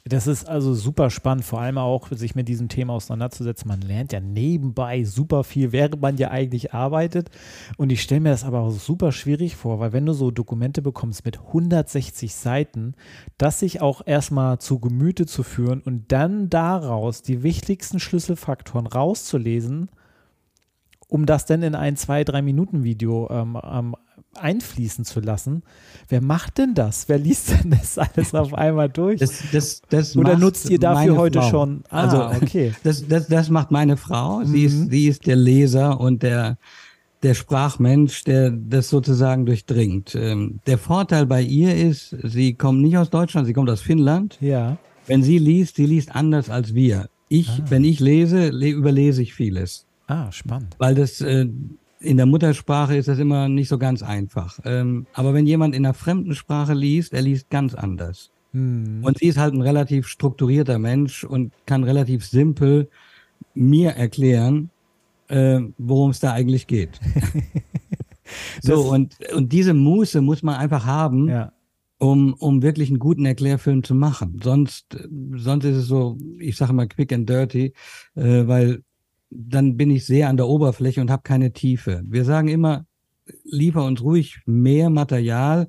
Das 0.07 0.27
ist 0.27 0.48
also 0.48 0.75
super 0.75 1.10
spannend, 1.10 1.45
vor 1.45 1.62
allem 1.62 1.79
auch 1.79 2.10
sich 2.12 2.36
mit 2.36 2.48
diesem 2.48 2.69
Thema 2.69 2.93
auseinanderzusetzen. 2.93 3.67
Man 3.67 3.81
lernt 3.81 4.13
ja 4.13 4.19
nebenbei 4.19 5.03
super 5.03 5.43
viel, 5.43 5.72
während 5.72 6.00
man 6.00 6.17
ja 6.17 6.29
eigentlich 6.29 6.75
arbeitet. 6.75 7.31
Und 7.77 7.91
ich 7.91 8.03
stelle 8.03 8.22
mir 8.22 8.29
das 8.29 8.43
aber 8.43 8.60
auch 8.60 8.69
super 8.69 9.12
schwierig 9.12 9.55
vor, 9.55 9.79
weil 9.79 9.93
wenn 9.93 10.05
du 10.05 10.13
so 10.13 10.29
Dokumente 10.29 10.84
bekommst 10.84 11.25
mit 11.25 11.39
160 11.39 12.36
Seiten, 12.36 12.93
das 13.39 13.60
sich 13.60 13.81
auch 13.81 14.03
erstmal 14.05 14.60
zu 14.60 14.77
Gemüte 14.77 15.25
zu 15.25 15.41
führen 15.41 15.81
und 15.81 16.12
dann 16.12 16.51
daraus 16.51 17.24
die 17.24 17.41
wichtigsten 17.41 18.00
Schlüsselfaktoren 18.00 18.86
rauszulesen, 18.86 19.89
um 21.07 21.25
das 21.25 21.45
dann 21.45 21.63
in 21.63 21.75
ein 21.75 21.97
zwei, 21.97 22.24
drei 22.24 22.41
Minuten 22.41 22.83
Video 22.83 23.29
ähm, 23.29 23.57
ähm, 23.63 23.95
einfließen 24.35 25.05
zu 25.05 25.19
lassen. 25.19 25.63
Wer 26.09 26.21
macht 26.21 26.57
denn 26.57 26.74
das? 26.74 27.07
Wer 27.07 27.17
liest 27.17 27.51
denn 27.51 27.71
das 27.71 27.97
alles 27.97 28.33
auf 28.33 28.53
einmal 28.53 28.89
durch? 28.89 29.19
Das, 29.19 29.43
das, 29.51 29.81
das 29.89 30.17
Oder 30.17 30.38
nutzt 30.38 30.69
ihr 30.69 30.79
dafür 30.79 31.15
heute 31.15 31.39
Frau. 31.39 31.50
schon? 31.50 31.83
Ah, 31.89 32.03
also, 32.03 32.43
okay. 32.43 32.74
Das, 32.83 33.07
das, 33.07 33.27
das 33.27 33.50
macht 33.50 33.71
meine 33.71 33.97
Frau. 33.97 34.43
Sie, 34.43 34.59
mhm. 34.59 34.65
ist, 34.65 34.91
sie 34.91 35.07
ist 35.07 35.25
der 35.25 35.35
Leser 35.35 36.00
und 36.00 36.24
der, 36.24 36.57
der 37.24 37.33
Sprachmensch, 37.33 38.24
der 38.24 38.51
das 38.51 38.89
sozusagen 38.89 39.45
durchdringt. 39.45 40.15
Ähm, 40.15 40.59
der 40.67 40.77
Vorteil 40.77 41.25
bei 41.25 41.41
ihr 41.41 41.75
ist, 41.75 42.15
sie 42.24 42.53
kommt 42.53 42.81
nicht 42.81 42.97
aus 42.97 43.09
Deutschland, 43.09 43.47
sie 43.47 43.53
kommt 43.53 43.69
aus 43.69 43.81
Finnland. 43.81 44.38
Ja. 44.41 44.77
Wenn 45.07 45.24
sie 45.24 45.38
liest, 45.38 45.75
sie 45.75 45.85
liest 45.85 46.15
anders 46.15 46.50
als 46.50 46.74
wir. 46.74 47.09
Ich, 47.27 47.50
ah. 47.50 47.65
wenn 47.69 47.83
ich 47.83 48.00
lese, 48.00 48.50
überlese 48.50 49.21
ich 49.21 49.33
vieles. 49.33 49.84
Ah, 50.07 50.31
spannend. 50.31 50.75
Weil 50.77 50.95
das 50.95 51.21
äh, 51.21 51.47
in 52.00 52.17
der 52.17 52.25
Muttersprache 52.25 52.95
ist 52.95 53.07
das 53.07 53.19
immer 53.19 53.50
nicht 53.50 53.67
so 53.67 53.77
ganz 53.77 54.03
einfach. 54.03 54.59
Ähm, 54.63 55.07
aber 55.13 55.33
wenn 55.33 55.45
jemand 55.45 55.75
in 55.75 55.85
einer 55.85 55.93
fremden 55.93 56.35
Sprache 56.35 56.74
liest, 56.74 57.13
er 57.13 57.21
liest 57.21 57.50
ganz 57.50 57.74
anders. 57.74 58.31
Hm. 58.51 59.00
Und 59.03 59.19
sie 59.19 59.25
ist 59.25 59.38
halt 59.38 59.53
ein 59.53 59.62
relativ 59.62 60.07
strukturierter 60.07 60.79
Mensch 60.79 61.24
und 61.24 61.51
kann 61.65 61.83
relativ 61.83 62.25
simpel 62.25 62.89
mir 63.53 63.91
erklären, 63.91 64.69
äh, 65.27 65.59
worum 65.77 66.12
es 66.12 66.19
da 66.19 66.33
eigentlich 66.33 66.67
geht. 66.67 67.00
so, 68.62 68.91
und, 68.91 69.17
und 69.33 69.51
diese 69.51 69.74
Muße 69.74 70.21
muss 70.21 70.43
man 70.43 70.55
einfach 70.55 70.85
haben, 70.85 71.27
ja. 71.27 71.51
um, 71.97 72.33
um 72.33 72.62
wirklich 72.62 72.89
einen 72.89 73.00
guten 73.00 73.25
Erklärfilm 73.25 73.83
zu 73.83 73.95
machen. 73.95 74.39
Sonst, 74.43 74.97
sonst 75.35 75.65
ist 75.65 75.77
es 75.77 75.88
so, 75.88 76.17
ich 76.39 76.55
sage 76.57 76.74
mal 76.74 76.88
quick 76.88 77.12
and 77.12 77.27
dirty, 77.27 77.74
äh, 78.15 78.47
weil 78.47 78.83
dann 79.29 79.77
bin 79.77 79.91
ich 79.91 80.05
sehr 80.05 80.29
an 80.29 80.38
der 80.38 80.48
Oberfläche 80.48 81.01
und 81.01 81.12
habe 81.12 81.24
keine 81.24 81.51
Tiefe. 81.53 82.03
Wir 82.05 82.25
sagen 82.25 82.48
immer, 82.48 82.86
liefer 83.44 83.84
uns 83.84 84.01
ruhig 84.01 84.39
mehr 84.46 84.89
Material. 84.89 85.67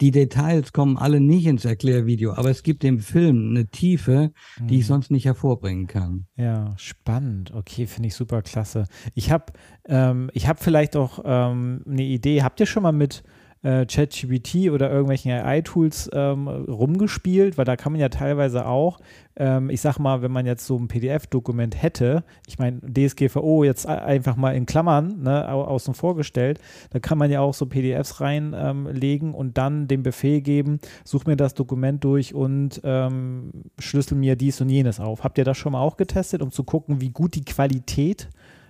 Die 0.00 0.12
Details 0.12 0.72
kommen 0.72 0.96
alle 0.96 1.18
nicht 1.18 1.46
ins 1.46 1.64
Erklärvideo, 1.64 2.32
aber 2.34 2.50
es 2.50 2.62
gibt 2.62 2.84
dem 2.84 3.00
Film 3.00 3.50
eine 3.50 3.66
Tiefe, 3.66 4.30
die 4.60 4.76
ich 4.78 4.84
mhm. 4.84 4.88
sonst 4.88 5.10
nicht 5.10 5.24
hervorbringen 5.24 5.88
kann. 5.88 6.26
Ja, 6.36 6.74
spannend. 6.76 7.52
Okay, 7.52 7.86
finde 7.86 8.08
ich 8.08 8.14
super 8.14 8.42
klasse. 8.42 8.84
Ich 9.14 9.32
habe 9.32 9.52
ähm, 9.86 10.30
hab 10.36 10.62
vielleicht 10.62 10.94
auch 10.94 11.20
ähm, 11.24 11.82
eine 11.84 12.04
Idee. 12.04 12.42
Habt 12.42 12.60
ihr 12.60 12.66
schon 12.66 12.84
mal 12.84 12.92
mit 12.92 13.24
äh, 13.62 13.86
ChatGPT 13.86 14.70
oder 14.70 14.90
irgendwelchen 14.90 15.32
AI-Tools 15.32 16.10
ähm, 16.12 16.48
rumgespielt, 16.48 17.58
weil 17.58 17.64
da 17.64 17.76
kann 17.76 17.92
man 17.92 18.00
ja 18.00 18.08
teilweise 18.08 18.66
auch, 18.66 18.98
ähm, 19.36 19.70
ich 19.70 19.80
sag 19.80 19.98
mal, 19.98 20.22
wenn 20.22 20.30
man 20.30 20.46
jetzt 20.46 20.66
so 20.66 20.76
ein 20.76 20.88
PDF-Dokument 20.88 21.80
hätte, 21.80 22.24
ich 22.46 22.58
meine, 22.58 22.80
DSGVO 22.80 23.64
jetzt 23.64 23.86
einfach 23.86 24.36
mal 24.36 24.54
in 24.54 24.66
Klammern 24.66 25.22
ne, 25.22 25.48
außen 25.48 25.94
vor 25.94 26.16
gestellt, 26.16 26.60
da 26.90 26.98
kann 26.98 27.18
man 27.18 27.30
ja 27.30 27.40
auch 27.40 27.54
so 27.54 27.66
PDFs 27.66 28.20
reinlegen 28.20 29.30
ähm, 29.30 29.34
und 29.34 29.58
dann 29.58 29.88
den 29.88 30.02
Befehl 30.02 30.40
geben, 30.40 30.78
such 31.04 31.26
mir 31.26 31.36
das 31.36 31.54
Dokument 31.54 32.04
durch 32.04 32.34
und 32.34 32.80
ähm, 32.84 33.50
schlüssel 33.78 34.16
mir 34.16 34.36
dies 34.36 34.60
und 34.60 34.68
jenes 34.68 35.00
auf. 35.00 35.24
Habt 35.24 35.38
ihr 35.38 35.44
das 35.44 35.56
schon 35.56 35.72
mal 35.72 35.80
auch 35.80 35.96
getestet, 35.96 36.42
um 36.42 36.50
zu 36.50 36.64
gucken, 36.64 37.00
wie 37.00 37.10
gut 37.10 37.34
die 37.34 37.44
Qualität 37.44 38.28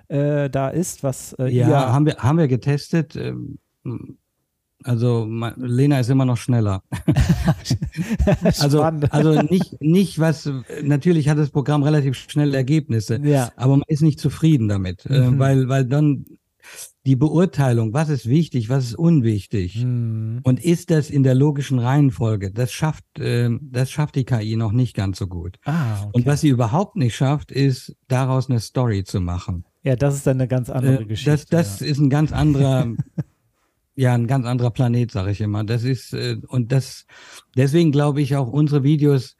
äh, 0.08 0.48
da 0.48 0.68
ist, 0.68 1.02
was 1.02 1.34
äh, 1.34 1.48
ja, 1.48 1.92
haben 1.92 2.06
wir, 2.06 2.16
haben 2.16 2.38
wir 2.38 2.48
getestet. 2.48 3.18
Ähm, 4.84 4.90
also 4.90 5.26
Lena 5.56 6.00
ist 6.00 6.10
immer 6.10 6.24
noch 6.24 6.36
schneller. 6.36 6.82
also, 8.60 8.82
also 8.82 9.42
nicht, 9.42 9.80
nicht 9.80 10.18
was, 10.18 10.50
natürlich 10.82 11.28
hat 11.28 11.38
das 11.38 11.50
Programm 11.50 11.82
relativ 11.82 12.16
schnell 12.16 12.54
Ergebnisse, 12.54 13.20
ja. 13.22 13.50
aber 13.56 13.76
man 13.76 13.84
ist 13.88 14.02
nicht 14.02 14.20
zufrieden 14.20 14.68
damit, 14.68 15.06
äh, 15.06 15.30
mhm. 15.30 15.38
weil, 15.38 15.68
weil 15.68 15.84
dann 15.84 16.24
die 17.06 17.16
Beurteilung, 17.16 17.94
was 17.94 18.10
ist 18.10 18.28
wichtig, 18.28 18.68
was 18.68 18.84
ist 18.84 18.94
unwichtig. 18.94 19.76
Hm. 19.76 20.40
Und 20.42 20.62
ist 20.62 20.90
das 20.90 21.08
in 21.08 21.22
der 21.22 21.34
logischen 21.34 21.78
Reihenfolge? 21.78 22.50
Das 22.50 22.70
schafft, 22.70 23.18
äh, 23.18 23.48
das 23.62 23.90
schafft 23.90 24.16
die 24.16 24.24
KI 24.24 24.56
noch 24.56 24.72
nicht 24.72 24.94
ganz 24.94 25.18
so 25.18 25.26
gut. 25.26 25.56
Ah, 25.64 26.02
okay. 26.02 26.10
Und 26.12 26.26
was 26.26 26.42
sie 26.42 26.50
überhaupt 26.50 26.96
nicht 26.96 27.16
schafft, 27.16 27.50
ist 27.50 27.96
daraus 28.08 28.50
eine 28.50 28.60
Story 28.60 29.04
zu 29.04 29.20
machen. 29.20 29.64
ja, 29.82 29.96
das 29.96 30.16
ist 30.16 30.26
dann 30.26 30.38
eine 30.38 30.48
ganz 30.48 30.68
andere 30.68 31.00
Äh, 31.00 31.06
Geschichte. 31.06 31.30
das 31.30 31.46
das 31.46 31.80
ja. 31.80 31.86
ist 31.86 31.98
ein 31.98 32.10
ganz 32.10 32.32
anderer, 32.32 32.88
ja, 33.98 34.14
ein 34.14 34.28
ganz 34.28 34.46
anderer 34.46 34.70
Planet, 34.70 35.10
sage 35.10 35.32
ich 35.32 35.40
immer. 35.40 35.64
Das 35.64 35.82
ist, 35.82 36.12
äh, 36.12 36.36
und 36.46 36.70
das, 36.70 37.04
deswegen 37.56 37.90
glaube 37.90 38.22
ich 38.22 38.36
auch 38.36 38.46
unsere 38.46 38.84
Videos, 38.84 39.36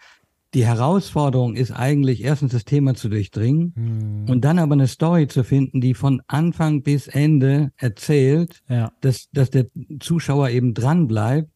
die 0.52 0.66
Herausforderung 0.66 1.54
ist 1.54 1.70
eigentlich 1.70 2.24
erstens 2.24 2.52
das 2.52 2.64
Thema 2.64 2.94
zu 2.94 3.08
durchdringen 3.08 3.72
Hm. 3.76 4.24
und 4.28 4.40
dann 4.44 4.58
aber 4.58 4.72
eine 4.72 4.88
Story 4.88 5.28
zu 5.28 5.44
finden, 5.44 5.80
die 5.80 5.94
von 5.94 6.22
Anfang 6.26 6.82
bis 6.82 7.06
Ende 7.06 7.70
erzählt, 7.76 8.62
ja. 8.68 8.90
dass, 9.00 9.28
dass 9.32 9.50
der 9.50 9.66
Zuschauer 10.00 10.48
eben 10.48 10.74
dran 10.74 11.06
bleibt 11.06 11.50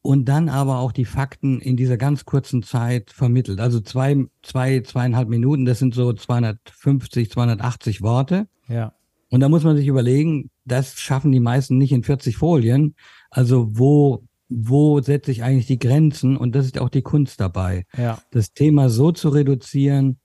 und 0.00 0.26
dann 0.26 0.48
aber 0.48 0.78
auch 0.78 0.92
die 0.92 1.04
Fakten 1.04 1.60
in 1.60 1.76
dieser 1.76 1.98
ganz 1.98 2.24
kurzen 2.24 2.62
Zeit 2.62 3.10
vermittelt. 3.10 3.60
Also 3.60 3.80
zwei, 3.80 4.24
zwei, 4.42 4.80
zweieinhalb 4.80 5.28
Minuten, 5.28 5.66
das 5.66 5.80
sind 5.80 5.92
so 5.92 6.14
250, 6.14 7.30
280 7.30 8.00
Worte. 8.00 8.46
ja. 8.68 8.94
Und 9.30 9.40
da 9.40 9.48
muss 9.48 9.64
man 9.64 9.76
sich 9.76 9.86
überlegen, 9.86 10.50
das 10.64 10.98
schaffen 10.98 11.32
die 11.32 11.40
meisten 11.40 11.76
nicht 11.78 11.92
in 11.92 12.02
40 12.02 12.36
Folien. 12.36 12.94
Also 13.30 13.68
wo, 13.78 14.24
wo 14.48 15.00
setze 15.00 15.30
ich 15.30 15.42
eigentlich 15.42 15.66
die 15.66 15.78
Grenzen? 15.78 16.36
Und 16.36 16.54
das 16.54 16.66
ist 16.66 16.78
auch 16.78 16.88
die 16.88 17.02
Kunst 17.02 17.40
dabei, 17.40 17.84
Ja. 17.96 18.18
das 18.30 18.52
Thema 18.52 18.88
so 18.88 19.12
zu 19.12 19.28
reduzieren. 19.28 20.18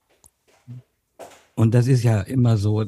Und 1.54 1.74
das 1.74 1.86
ist 1.86 2.02
ja 2.02 2.20
immer 2.20 2.56
so, 2.56 2.84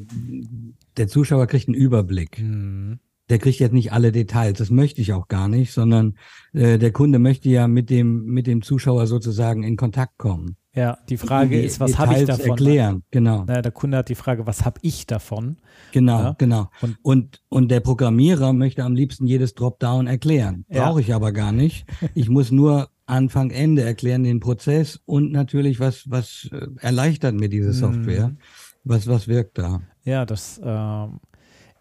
der 0.97 1.07
Zuschauer 1.07 1.47
kriegt 1.47 1.67
einen 1.67 1.75
Überblick. 1.75 2.37
Hm. 2.39 2.99
Der 3.29 3.39
kriegt 3.39 3.59
jetzt 3.59 3.73
nicht 3.73 3.91
alle 3.91 4.13
Details, 4.13 4.57
das 4.57 4.69
möchte 4.69 5.01
ich 5.01 5.11
auch 5.11 5.27
gar 5.27 5.49
nicht, 5.49 5.73
sondern 5.73 6.17
äh, 6.53 6.77
der 6.77 6.91
Kunde 6.91 7.19
möchte 7.19 7.49
ja 7.49 7.67
mit 7.67 7.89
dem, 7.89 8.23
mit 8.25 8.47
dem 8.47 8.61
Zuschauer 8.61 9.05
sozusagen 9.05 9.63
in 9.63 9.75
Kontakt 9.75 10.17
kommen. 10.17 10.55
Ja, 10.77 10.97
die 11.09 11.17
Frage 11.17 11.57
Die 11.59 11.65
ist, 11.65 11.79
was 11.79 11.97
habe 11.97 12.13
ich 12.15 12.25
davon? 12.25 12.49
Erklären, 12.51 13.03
genau. 13.11 13.43
Na, 13.47 13.61
der 13.61 13.71
Kunde 13.71 13.97
hat 13.97 14.09
die 14.09 14.15
Frage, 14.15 14.45
was 14.45 14.63
habe 14.63 14.79
ich 14.83 15.07
davon? 15.07 15.57
Genau, 15.91 16.19
Ja. 16.19 16.35
genau. 16.37 16.69
Und- 16.81 16.97
Und, 17.01 17.41
und, 17.49 17.71
der 17.71 17.79
Programmierer 17.79 18.53
möchte 18.53 18.83
am 18.83 18.93
liebsten 18.93 19.25
jedes 19.25 19.55
Dropdown 19.55 20.05
erklären. 20.07 20.65
Ja. 20.69 20.85
Brauche 20.85 21.01
ich 21.01 21.13
aber 21.13 21.31
gar 21.31 21.51
nicht. 21.51 21.85
Ich 22.13 22.29
muss 22.29 22.51
nur 22.51 22.89
Anfang, 23.07 23.49
Ende 23.51 23.81
erklären, 23.83 24.23
den 24.23 24.39
Prozess 24.39 24.99
und 25.05 25.31
natürlich, 25.31 25.79
was, 25.79 26.09
was 26.11 26.47
äh, 26.51 26.67
erleichtert 26.81 27.33
mir 27.35 27.49
diese 27.49 27.73
Software. 27.73 28.29
Mhm. 28.29 28.37
Was, 28.83 29.07
was 29.07 29.27
wirkt 29.27 29.57
da? 29.57 29.81
Ja, 30.03 30.25
das, 30.25 30.61
ja, 30.63 31.11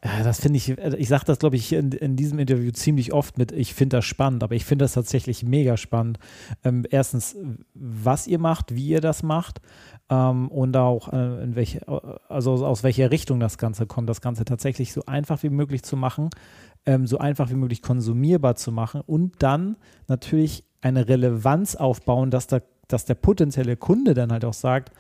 das 0.01 0.41
finde 0.41 0.59
ich, 0.59 0.71
äh, 0.79 0.97
ich 0.97 1.09
sage 1.09 1.25
das, 1.27 1.39
glaube 1.39 1.57
ich, 1.57 1.73
in, 1.73 1.93
in 1.93 2.17
diesem 2.17 2.39
Interview 2.39 2.71
ziemlich 2.71 3.13
oft 3.13 3.39
mit, 3.39 3.53
ich 3.53 3.75
finde 3.75 3.99
das 3.99 4.05
spannend, 4.05 4.43
aber 4.43 4.55
ich 4.55 4.65
finde 4.65 4.85
das 4.85 4.93
tatsächlich 4.93 5.43
mega 5.43 5.77
spannend. 5.77 6.19
Ähm, 6.65 6.85
erstens, 6.91 7.37
was 7.75 8.27
ihr 8.27 8.39
macht, 8.39 8.75
wie 8.75 8.87
ihr 8.89 9.01
das 9.01 9.23
macht 9.23 9.61
ähm, 10.11 10.49
und 10.49 10.77
auch 10.77 11.13
äh, 11.13 11.43
in 11.43 11.57
welche, 11.57 11.87
also 12.29 12.53
aus 12.53 12.83
welcher 12.83 13.11
Richtung 13.11 13.41
das 13.41 13.59
Ganze 13.59 13.87
kommt, 13.87 14.09
das 14.09 14.21
Ganze 14.21 14.45
tatsächlich 14.45 14.93
so 14.93 15.03
einfach 15.07 15.43
wie 15.43 15.51
möglich 15.51 15.83
zu 15.83 15.97
machen, 15.97 16.31
ähm, 16.85 17.07
so 17.07 17.19
einfach 17.19 17.51
wie 17.51 17.55
möglich 17.55 17.83
konsumierbar 17.83 18.57
zu 18.57 18.73
machen 18.73 19.01
und 19.07 19.43
dann 19.43 19.77
natürlich 20.09 20.65
eine 20.81 21.09
Relevanz 21.09 21.75
aufbauen, 21.75 22.31
dass, 22.31 22.47
da, 22.47 22.61
dass 22.89 23.05
der 23.07 23.15
potenzielle 23.15 23.77
Kunde 23.77 24.15
dann 24.15 24.31
halt 24.31 24.45
auch 24.45 24.55
sagt, 24.55 24.93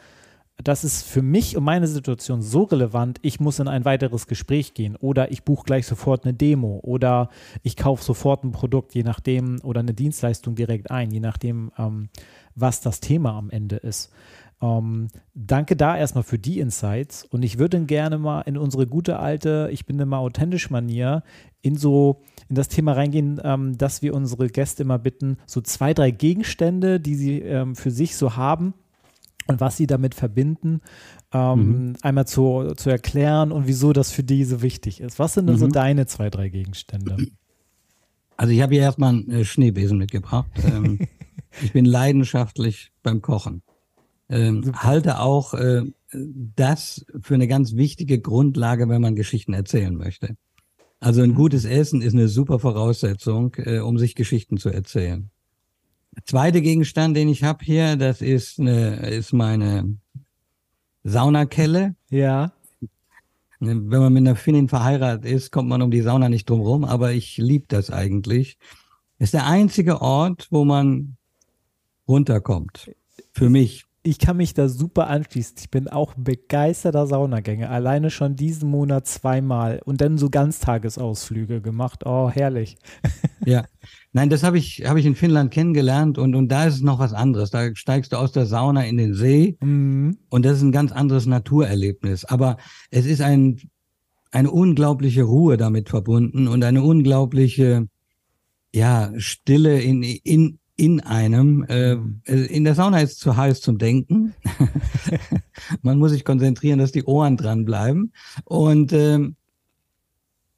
das 0.62 0.84
ist 0.84 1.02
für 1.02 1.22
mich 1.22 1.56
und 1.56 1.64
meine 1.64 1.86
Situation 1.86 2.40
so 2.40 2.62
relevant, 2.62 3.18
ich 3.22 3.40
muss 3.40 3.58
in 3.58 3.68
ein 3.68 3.84
weiteres 3.84 4.26
Gespräch 4.26 4.72
gehen 4.72 4.96
oder 4.96 5.30
ich 5.30 5.44
buche 5.44 5.64
gleich 5.64 5.86
sofort 5.86 6.24
eine 6.24 6.32
Demo 6.32 6.80
oder 6.82 7.28
ich 7.62 7.76
kaufe 7.76 8.02
sofort 8.02 8.42
ein 8.42 8.52
Produkt, 8.52 8.94
je 8.94 9.02
nachdem, 9.02 9.60
oder 9.62 9.80
eine 9.80 9.92
Dienstleistung 9.92 10.54
direkt 10.54 10.90
ein, 10.90 11.10
je 11.10 11.20
nachdem, 11.20 11.72
ähm, 11.78 12.08
was 12.54 12.80
das 12.80 13.00
Thema 13.00 13.36
am 13.36 13.50
Ende 13.50 13.76
ist. 13.76 14.10
Ähm, 14.62 15.08
danke 15.34 15.76
da 15.76 15.98
erstmal 15.98 16.24
für 16.24 16.38
die 16.38 16.60
Insights 16.60 17.24
und 17.24 17.42
ich 17.42 17.58
würde 17.58 17.78
gerne 17.84 18.16
mal 18.16 18.40
in 18.42 18.56
unsere 18.56 18.86
gute 18.86 19.18
alte, 19.18 19.68
ich 19.70 19.84
bin 19.84 20.00
immer 20.00 20.18
authentisch 20.18 20.70
Manier, 20.70 21.22
in 21.60 21.76
so 21.76 22.22
in 22.48 22.54
das 22.54 22.68
Thema 22.68 22.92
reingehen, 22.92 23.38
ähm, 23.44 23.76
dass 23.76 24.00
wir 24.00 24.14
unsere 24.14 24.48
Gäste 24.48 24.84
immer 24.84 24.98
bitten, 24.98 25.36
so 25.44 25.60
zwei, 25.60 25.92
drei 25.92 26.10
Gegenstände, 26.10 26.98
die 26.98 27.16
sie 27.16 27.40
ähm, 27.40 27.76
für 27.76 27.90
sich 27.90 28.16
so 28.16 28.36
haben, 28.36 28.72
und 29.46 29.60
was 29.60 29.76
sie 29.76 29.86
damit 29.86 30.14
verbinden, 30.14 30.80
ähm, 31.32 31.94
einmal 32.02 32.26
zu, 32.26 32.72
zu 32.76 32.90
erklären 32.90 33.52
und 33.52 33.66
wieso 33.66 33.92
das 33.92 34.10
für 34.10 34.22
die 34.22 34.44
so 34.44 34.62
wichtig 34.62 35.00
ist. 35.00 35.18
Was 35.18 35.34
sind 35.34 35.46
denn 35.48 35.58
so 35.58 35.66
Mhm. 35.66 35.72
deine 35.72 36.06
zwei, 36.06 36.30
drei 36.30 36.48
Gegenstände? 36.48 37.16
Also 38.36 38.52
ich 38.52 38.60
habe 38.60 38.74
hier 38.74 38.82
erstmal 38.82 39.10
einen 39.10 39.30
äh, 39.30 39.44
Schneebesen 39.44 39.98
mitgebracht. 39.98 40.50
Ähm, 40.64 40.98
ich 41.62 41.72
bin 41.72 41.84
leidenschaftlich 41.84 42.92
beim 43.02 43.22
Kochen. 43.22 43.62
Ähm, 44.28 44.72
halte 44.76 45.20
auch 45.20 45.54
äh, 45.54 45.82
das 46.12 47.06
für 47.20 47.34
eine 47.34 47.46
ganz 47.48 47.76
wichtige 47.76 48.18
Grundlage, 48.20 48.88
wenn 48.88 49.00
man 49.00 49.14
Geschichten 49.14 49.52
erzählen 49.54 49.94
möchte. 49.94 50.36
Also 50.98 51.22
ein 51.22 51.34
gutes 51.34 51.64
Essen 51.64 52.02
ist 52.02 52.14
eine 52.14 52.28
super 52.28 52.58
Voraussetzung, 52.58 53.54
äh, 53.58 53.78
um 53.78 53.98
sich 53.98 54.14
Geschichten 54.14 54.56
zu 54.56 54.70
erzählen. 54.70 55.30
Der 56.16 56.24
zweite 56.24 56.62
Gegenstand, 56.62 57.16
den 57.16 57.28
ich 57.28 57.44
habe 57.44 57.64
hier, 57.64 57.96
das 57.96 58.22
ist, 58.22 58.58
eine, 58.58 58.96
ist 59.10 59.32
meine 59.32 59.96
Saunakelle. 61.04 61.94
Ja, 62.10 62.52
Ne, 63.58 63.70
Wenn 63.90 64.00
man 64.00 64.12
mit 64.12 64.20
einer 64.20 64.36
Finnin 64.36 64.68
verheiratet 64.68 65.24
ist, 65.24 65.50
kommt 65.50 65.68
man 65.68 65.82
um 65.82 65.90
die 65.90 66.02
Sauna 66.02 66.28
nicht 66.28 66.48
drum 66.48 66.60
rum, 66.60 66.84
aber 66.84 67.12
ich 67.12 67.38
liebe 67.38 67.66
das 67.68 67.90
eigentlich. 67.90 68.58
Ist 69.18 69.34
der 69.34 69.46
einzige 69.46 70.02
Ort, 70.02 70.48
wo 70.50 70.64
man 70.64 71.16
runterkommt. 72.06 72.90
Für 73.32 73.48
mich. 73.48 73.84
Ich 74.06 74.18
kann 74.20 74.36
mich 74.36 74.54
da 74.54 74.68
super 74.68 75.08
anschließen. 75.08 75.56
Ich 75.58 75.70
bin 75.70 75.88
auch 75.88 76.14
begeisterter 76.14 77.06
Saunagänger. 77.06 77.70
Alleine 77.70 78.10
schon 78.10 78.36
diesen 78.36 78.70
Monat 78.70 79.06
zweimal 79.08 79.80
und 79.84 80.00
dann 80.00 80.16
so 80.16 80.30
Ganztagesausflüge 80.30 81.60
gemacht. 81.60 82.04
Oh, 82.06 82.30
herrlich. 82.30 82.76
Ja. 83.44 83.64
Nein, 84.12 84.28
das 84.28 84.42
habe 84.42 84.58
ich, 84.58 84.82
habe 84.86 84.98
ich 84.98 85.06
in 85.06 85.14
Finnland 85.14 85.52
kennengelernt 85.52 86.18
und, 86.18 86.34
und 86.34 86.48
da 86.48 86.64
ist 86.64 86.74
es 86.74 86.80
noch 86.80 86.98
was 86.98 87.12
anderes. 87.12 87.50
Da 87.50 87.76
steigst 87.76 88.12
du 88.12 88.16
aus 88.16 88.32
der 88.32 88.44
Sauna 88.44 88.84
in 88.84 88.96
den 88.96 89.14
See 89.14 89.56
Mhm. 89.62 90.18
und 90.30 90.44
das 90.44 90.56
ist 90.56 90.62
ein 90.62 90.72
ganz 90.72 90.90
anderes 90.90 91.26
Naturerlebnis. 91.26 92.24
Aber 92.24 92.56
es 92.90 93.06
ist 93.06 93.20
ein, 93.20 93.60
eine 94.32 94.50
unglaubliche 94.50 95.22
Ruhe 95.22 95.56
damit 95.56 95.90
verbunden 95.90 96.48
und 96.48 96.64
eine 96.64 96.82
unglaubliche, 96.82 97.86
ja, 98.74 99.12
Stille 99.16 99.80
in, 99.80 100.02
in, 100.02 100.58
in 100.76 101.00
einem. 101.00 101.64
Äh, 101.64 101.96
in 102.24 102.64
der 102.64 102.74
Sauna 102.74 103.00
ist 103.00 103.12
es 103.12 103.18
zu 103.18 103.36
heiß 103.36 103.60
zum 103.60 103.78
Denken. 103.78 104.34
Man 105.82 105.98
muss 105.98 106.12
sich 106.12 106.24
konzentrieren, 106.24 106.78
dass 106.78 106.92
die 106.92 107.04
Ohren 107.04 107.36
dranbleiben. 107.36 108.12
Und 108.44 108.92
ähm, 108.92 109.36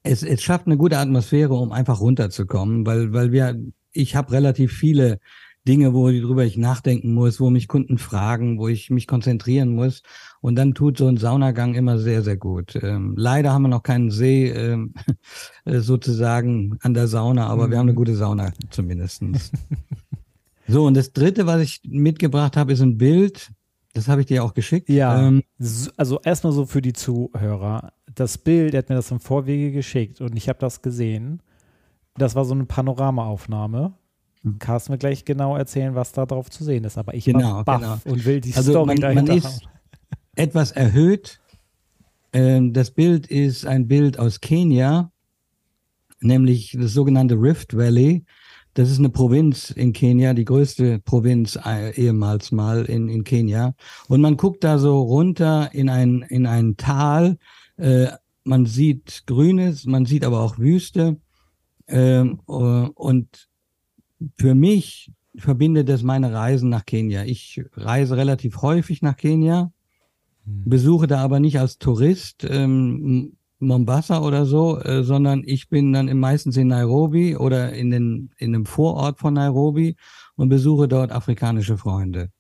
es, 0.03 0.23
es 0.23 0.43
schafft 0.43 0.67
eine 0.67 0.77
gute 0.77 0.99
Atmosphäre, 0.99 1.55
um 1.55 1.73
einfach 1.73 2.01
runterzukommen, 2.01 2.87
weil, 2.87 3.13
weil 3.13 3.33
wir, 3.33 3.61
ich 3.93 4.17
habe 4.17 4.33
relativ 4.33 4.73
viele 4.73 5.19
Dinge, 5.67 5.93
worüber 5.93 6.45
ich 6.45 6.57
nachdenken 6.57 7.13
muss, 7.13 7.41
wo 7.41 7.51
mich 7.51 7.69
Kunden 7.69 7.99
fragen, 7.99 8.59
wo 8.59 8.69
ich 8.69 8.89
mich 8.89 9.07
konzentrieren 9.07 9.69
muss. 9.69 10.03
Und 10.41 10.57
dann 10.57 10.73
tut 10.73 10.97
so 10.97 11.07
ein 11.07 11.19
Saunagang 11.19 11.75
immer 11.75 11.99
sehr, 11.99 12.23
sehr 12.23 12.39
gut. 12.39 12.79
Ähm, 12.83 13.15
leider 13.19 13.53
haben 13.53 13.63
wir 13.63 13.69
noch 13.69 13.83
keinen 13.83 14.11
See 14.11 14.49
ähm, 14.49 14.95
äh, 15.67 15.79
sozusagen 15.81 16.79
an 16.81 16.95
der 16.95 17.07
Sauna, 17.07 17.49
aber 17.49 17.71
wir 17.71 17.77
haben 17.77 17.89
eine 17.89 17.95
gute 17.95 18.17
Sauna 18.17 18.53
zumindestens. 18.71 19.53
so, 20.69 20.85
und 20.87 20.95
das 20.95 21.13
Dritte, 21.13 21.47
was 21.47 21.61
ich 21.63 21.81
mitgebracht 21.85 22.57
habe, 22.57 22.73
ist 22.73 22.81
ein 22.81 22.99
Bild. 22.99 23.51
Das 23.95 24.07
habe 24.07 24.21
ich 24.21 24.27
dir 24.27 24.45
auch 24.45 24.55
geschickt. 24.55 24.89
Ja. 24.91 25.27
Ähm, 25.27 25.43
So- 25.59 25.91
Also 25.97 26.21
erstmal 26.23 26.53
so 26.53 26.67
für 26.67 26.83
die 26.83 26.93
Zuhörer. 26.93 27.93
Das 28.15 28.39
Bild, 28.39 28.75
er 28.75 28.79
hat 28.79 28.89
mir 28.91 28.95
das 28.97 29.11
im 29.11 29.19
Vorwege 29.21 29.73
geschickt 29.73 30.21
und 30.21 30.37
ich 30.37 30.49
habe 30.49 30.59
das 30.59 30.83
gesehen. 30.83 31.43
Das 32.17 32.35
war 32.35 32.45
so 32.45 32.55
eine 32.55 32.65
Panoramaaufnahme. 32.67 33.95
Mhm. 34.43 34.59
Carsten 34.59 34.91
wird 34.93 35.01
gleich 35.01 35.25
genau 35.25 35.57
erzählen, 35.57 35.95
was 35.95 36.13
da 36.13 36.27
drauf 36.27 36.51
zu 36.51 36.65
sehen 36.65 36.85
ist. 36.85 36.99
Aber 36.99 37.15
ich 37.15 37.25
Genau, 37.25 37.65
war 37.67 37.79
genau. 37.81 37.99
und 38.05 38.25
will 38.25 38.41
die 38.41 38.55
Also 38.55 38.71
Story 38.73 38.87
man- 38.87 39.15
man 39.15 39.27
dahinter 39.27 39.35
ist- 39.37 39.63
haben. 39.63 39.71
etwas 40.37 40.73
erhöht. 40.73 41.41
Ähm, 42.33 42.73
das 42.73 42.91
Bild 42.91 43.27
ist 43.27 43.67
ein 43.67 43.89
Bild 43.89 44.19
aus 44.19 44.41
Kenia, 44.41 45.11
nämlich 46.21 46.77
das 46.79 46.93
sogenannte 46.93 47.35
Rift 47.37 47.77
Valley. 47.77 48.25
Das 48.79 48.93
ist 48.93 49.01
eine 49.01 49.09
Provinz 49.09 49.71
in 49.71 49.93
Kenia, 49.93 50.35
die 50.35 50.45
größte 50.45 51.01
Provinz 51.01 51.59
äh, 51.67 51.91
ehemals 52.01 52.53
mal 52.53 52.85
in, 52.85 53.09
in 53.09 53.25
Kenia. 53.25 53.75
Und 54.07 54.21
man 54.21 54.37
guckt 54.37 54.63
da 54.63 54.79
so 54.79 55.03
runter 55.03 55.71
in 55.73 55.89
ein, 55.89 56.23
in 56.29 56.47
ein 56.47 56.77
Tal. 56.77 57.39
Äh, 57.77 58.07
man 58.45 58.67
sieht 58.67 59.25
Grünes, 59.27 59.85
man 59.85 60.07
sieht 60.07 60.25
aber 60.25 60.43
auch 60.43 60.61
Wüste. 60.61 61.17
Ähm, 61.89 62.41
äh, 62.47 62.53
und 62.53 63.49
für 64.37 64.55
mich 64.55 65.11
verbindet 65.37 65.89
das 65.89 66.05
meine 66.05 66.33
Reisen 66.33 66.69
nach 66.69 66.87
Kenia. 66.87 67.25
Ich 67.25 67.61
reise 67.73 68.17
relativ 68.17 68.63
häufig 68.63 69.03
nach 69.03 69.17
Kenia 69.17 69.73
besuche 70.49 71.07
da 71.07 71.19
aber 71.19 71.41
nicht 71.41 71.59
als 71.59 71.79
Tourist. 71.79 72.47
Ähm, 72.49 73.37
Mombasa 73.61 74.21
oder 74.21 74.47
so, 74.47 74.79
äh, 74.81 75.03
sondern 75.03 75.43
ich 75.45 75.69
bin 75.69 75.93
dann 75.93 76.17
meistens 76.19 76.57
in 76.57 76.69
Nairobi 76.69 77.37
oder 77.37 77.73
in, 77.73 77.91
den, 77.91 78.31
in 78.39 78.55
einem 78.55 78.67
Vorort 78.67 79.19
von 79.19 79.35
Nairobi 79.35 79.97
und 80.37 80.49
besuche 80.49 80.89
dort 80.89 81.13
afrikanische 81.13 81.77
Freunde. 81.77 82.31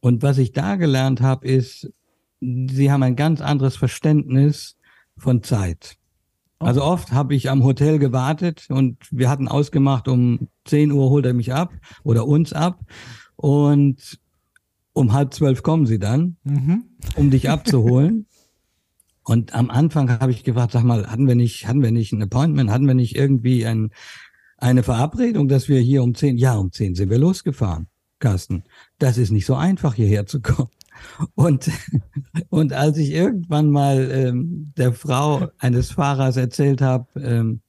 Und 0.00 0.22
was 0.22 0.38
ich 0.38 0.52
da 0.52 0.76
gelernt 0.76 1.20
habe, 1.20 1.46
ist, 1.46 1.92
sie 2.40 2.90
haben 2.90 3.02
ein 3.02 3.16
ganz 3.16 3.40
anderes 3.40 3.76
Verständnis 3.76 4.76
von 5.16 5.42
Zeit. 5.42 5.96
Oh. 6.60 6.66
Also 6.66 6.82
oft 6.82 7.12
habe 7.12 7.34
ich 7.34 7.50
am 7.50 7.64
Hotel 7.64 7.98
gewartet 7.98 8.66
und 8.70 8.98
wir 9.10 9.28
hatten 9.28 9.48
ausgemacht, 9.48 10.08
um 10.08 10.48
10 10.66 10.92
Uhr 10.92 11.10
holt 11.10 11.26
er 11.26 11.34
mich 11.34 11.52
ab 11.52 11.72
oder 12.02 12.26
uns 12.26 12.52
ab. 12.52 12.80
Und 13.36 14.18
um 14.92 15.12
halb 15.12 15.32
zwölf 15.34 15.62
kommen 15.62 15.86
sie 15.86 15.98
dann, 15.98 16.36
mhm. 16.44 16.84
um 17.16 17.30
dich 17.30 17.48
abzuholen. 17.48 18.26
Und 19.24 19.54
am 19.54 19.70
Anfang 19.70 20.10
habe 20.18 20.32
ich 20.32 20.44
gefragt, 20.44 20.72
sag 20.72 20.84
mal, 20.84 21.06
hatten 21.10 21.28
wir 21.28 21.34
nicht, 21.34 21.66
hatten 21.68 21.82
wir 21.82 21.92
nicht 21.92 22.12
ein 22.12 22.22
Appointment, 22.22 22.70
hatten 22.70 22.86
wir 22.86 22.94
nicht 22.94 23.16
irgendwie 23.16 23.66
ein, 23.66 23.90
eine 24.56 24.82
Verabredung, 24.82 25.48
dass 25.48 25.68
wir 25.68 25.80
hier 25.80 26.02
um 26.02 26.14
zehn, 26.14 26.36
ja, 26.36 26.54
um 26.54 26.72
zehn 26.72 26.94
sind 26.94 27.10
wir 27.10 27.18
losgefahren, 27.18 27.88
Carsten. 28.18 28.64
Das 28.98 29.18
ist 29.18 29.30
nicht 29.30 29.46
so 29.46 29.54
einfach, 29.54 29.94
hierher 29.94 30.26
zu 30.26 30.40
kommen. 30.40 30.70
Und, 31.34 31.70
und 32.48 32.72
als 32.72 32.98
ich 32.98 33.10
irgendwann 33.10 33.70
mal 33.70 34.10
ähm, 34.10 34.72
der 34.76 34.92
Frau 34.92 35.48
eines 35.58 35.92
Fahrers 35.92 36.36
erzählt 36.36 36.80
habe, 36.80 37.06
ähm, 37.20 37.60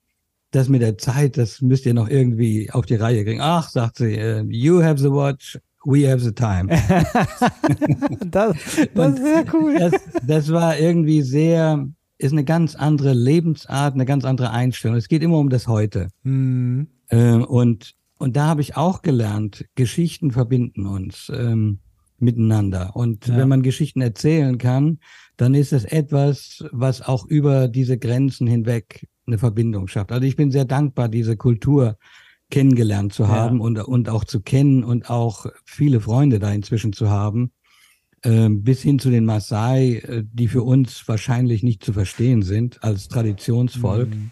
das 0.51 0.67
mit 0.67 0.81
der 0.81 0.97
Zeit, 0.97 1.37
das 1.37 1.61
müsst 1.61 1.85
ihr 1.85 1.93
noch 1.93 2.09
irgendwie 2.09 2.69
auf 2.71 2.85
die 2.85 2.95
Reihe 2.95 3.23
kriegen. 3.23 3.41
Ach, 3.41 3.69
sagt 3.69 3.97
sie, 3.97 4.17
uh, 4.17 4.43
you 4.49 4.83
have 4.83 4.99
the 4.99 5.09
watch, 5.09 5.57
we 5.85 6.09
have 6.09 6.21
the 6.21 6.31
time. 6.31 6.67
das, 8.25 8.55
das 8.93 9.13
ist 9.13 9.23
sehr 9.23 9.45
cool. 9.53 9.77
Das, 9.79 9.93
das 10.25 10.51
war 10.51 10.77
irgendwie 10.77 11.21
sehr, 11.21 11.87
ist 12.17 12.31
eine 12.31 12.43
ganz 12.43 12.75
andere 12.75 13.13
Lebensart, 13.13 13.93
eine 13.93 14.05
ganz 14.05 14.25
andere 14.25 14.51
Einstellung. 14.51 14.97
Es 14.97 15.07
geht 15.07 15.23
immer 15.23 15.37
um 15.37 15.49
das 15.49 15.67
Heute. 15.67 16.09
Mhm. 16.23 16.87
Ähm, 17.09 17.43
und, 17.43 17.93
und 18.17 18.35
da 18.35 18.47
habe 18.47 18.61
ich 18.61 18.77
auch 18.77 19.01
gelernt, 19.01 19.65
Geschichten 19.75 20.31
verbinden 20.31 20.85
uns 20.85 21.31
ähm, 21.33 21.79
miteinander. 22.19 22.95
Und 22.95 23.27
ja. 23.27 23.37
wenn 23.37 23.49
man 23.49 23.63
Geschichten 23.63 24.01
erzählen 24.01 24.57
kann, 24.57 24.99
dann 25.37 25.55
ist 25.55 25.73
es 25.73 25.85
etwas, 25.85 26.63
was 26.71 27.01
auch 27.01 27.25
über 27.25 27.67
diese 27.67 27.97
Grenzen 27.97 28.45
hinweg 28.47 29.07
eine 29.25 29.39
Verbindung 29.39 29.87
schafft. 29.87 30.11
Also 30.11 30.25
ich 30.25 30.35
bin 30.35 30.51
sehr 30.51 30.65
dankbar, 30.65 31.09
diese 31.09 31.37
Kultur 31.37 31.97
kennengelernt 32.51 33.13
zu 33.13 33.27
haben 33.27 33.57
ja. 33.57 33.63
und, 33.63 33.79
und 33.79 34.09
auch 34.09 34.23
zu 34.23 34.41
kennen 34.41 34.83
und 34.83 35.09
auch 35.09 35.47
viele 35.65 35.99
Freunde 35.99 36.37
da 36.37 36.51
inzwischen 36.51 36.93
zu 36.93 37.09
haben, 37.09 37.51
äh, 38.23 38.49
bis 38.49 38.81
hin 38.81 38.99
zu 38.99 39.09
den 39.09 39.25
Maasai, 39.25 39.95
äh, 39.95 40.23
die 40.31 40.47
für 40.47 40.61
uns 40.61 41.07
wahrscheinlich 41.07 41.63
nicht 41.63 41.83
zu 41.83 41.93
verstehen 41.93 42.43
sind 42.43 42.83
als 42.83 43.07
Traditionsvolk, 43.07 44.09
mhm. 44.09 44.31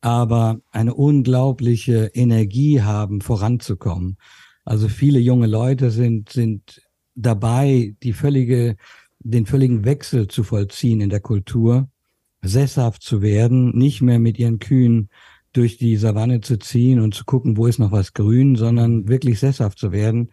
aber 0.00 0.60
eine 0.70 0.94
unglaubliche 0.94 2.10
Energie 2.14 2.80
haben, 2.80 3.20
voranzukommen. 3.20 4.16
Also 4.64 4.88
viele 4.88 5.18
junge 5.18 5.46
Leute 5.46 5.90
sind, 5.90 6.30
sind 6.30 6.82
dabei, 7.14 7.94
die 8.02 8.12
völlige, 8.12 8.76
den 9.18 9.46
völligen 9.46 9.84
Wechsel 9.84 10.28
zu 10.28 10.44
vollziehen 10.44 11.00
in 11.00 11.10
der 11.10 11.20
Kultur, 11.20 11.90
sesshaft 12.42 13.02
zu 13.02 13.20
werden, 13.20 13.76
nicht 13.76 14.00
mehr 14.00 14.18
mit 14.18 14.38
ihren 14.38 14.58
Kühen 14.58 15.10
durch 15.58 15.76
die 15.76 15.96
Savanne 15.96 16.40
zu 16.40 16.56
ziehen 16.58 17.00
und 17.00 17.14
zu 17.14 17.24
gucken, 17.24 17.56
wo 17.56 17.66
ist 17.66 17.80
noch 17.80 17.90
was 17.90 18.14
grün, 18.14 18.54
sondern 18.54 19.08
wirklich 19.08 19.40
sesshaft 19.40 19.76
zu 19.76 19.90
werden. 19.90 20.30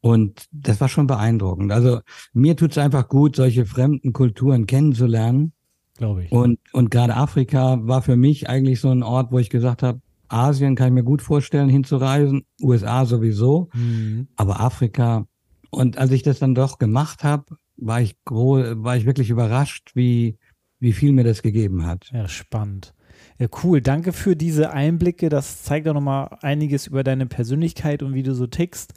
Und 0.00 0.46
das 0.52 0.80
war 0.80 0.88
schon 0.88 1.06
beeindruckend. 1.06 1.70
Also 1.70 2.00
mir 2.32 2.56
tut 2.56 2.72
es 2.72 2.78
einfach 2.78 3.08
gut, 3.08 3.36
solche 3.36 3.66
fremden 3.66 4.14
Kulturen 4.14 4.66
kennenzulernen. 4.66 5.52
Glaube 5.98 6.24
ich. 6.24 6.32
Und, 6.32 6.58
und 6.72 6.90
gerade 6.90 7.14
Afrika 7.14 7.78
war 7.82 8.00
für 8.00 8.16
mich 8.16 8.48
eigentlich 8.48 8.80
so 8.80 8.88
ein 8.88 9.02
Ort, 9.02 9.32
wo 9.32 9.38
ich 9.38 9.50
gesagt 9.50 9.82
habe, 9.82 10.00
Asien 10.28 10.76
kann 10.76 10.88
ich 10.88 10.94
mir 10.94 11.04
gut 11.04 11.20
vorstellen, 11.20 11.68
hinzureisen, 11.68 12.46
USA 12.62 13.04
sowieso, 13.04 13.68
mhm. 13.74 14.28
aber 14.36 14.60
Afrika. 14.60 15.26
Und 15.70 15.98
als 15.98 16.10
ich 16.10 16.22
das 16.22 16.38
dann 16.38 16.54
doch 16.54 16.78
gemacht 16.78 17.22
habe, 17.22 17.56
war 17.76 18.00
ich, 18.00 18.16
war 18.24 18.96
ich 18.96 19.04
wirklich 19.04 19.28
überrascht, 19.28 19.90
wie, 19.94 20.38
wie 20.80 20.92
viel 20.92 21.12
mir 21.12 21.24
das 21.24 21.42
gegeben 21.42 21.84
hat. 21.84 22.10
Ja, 22.12 22.28
spannend. 22.28 22.94
Ja, 23.38 23.48
cool. 23.64 23.80
Danke 23.80 24.12
für 24.12 24.36
diese 24.36 24.70
Einblicke. 24.70 25.28
Das 25.28 25.62
zeigt 25.62 25.88
auch 25.88 25.94
nochmal 25.94 26.38
einiges 26.40 26.86
über 26.86 27.02
deine 27.02 27.26
Persönlichkeit 27.26 28.02
und 28.02 28.14
wie 28.14 28.22
du 28.22 28.34
so 28.34 28.46
tickst. 28.46 28.94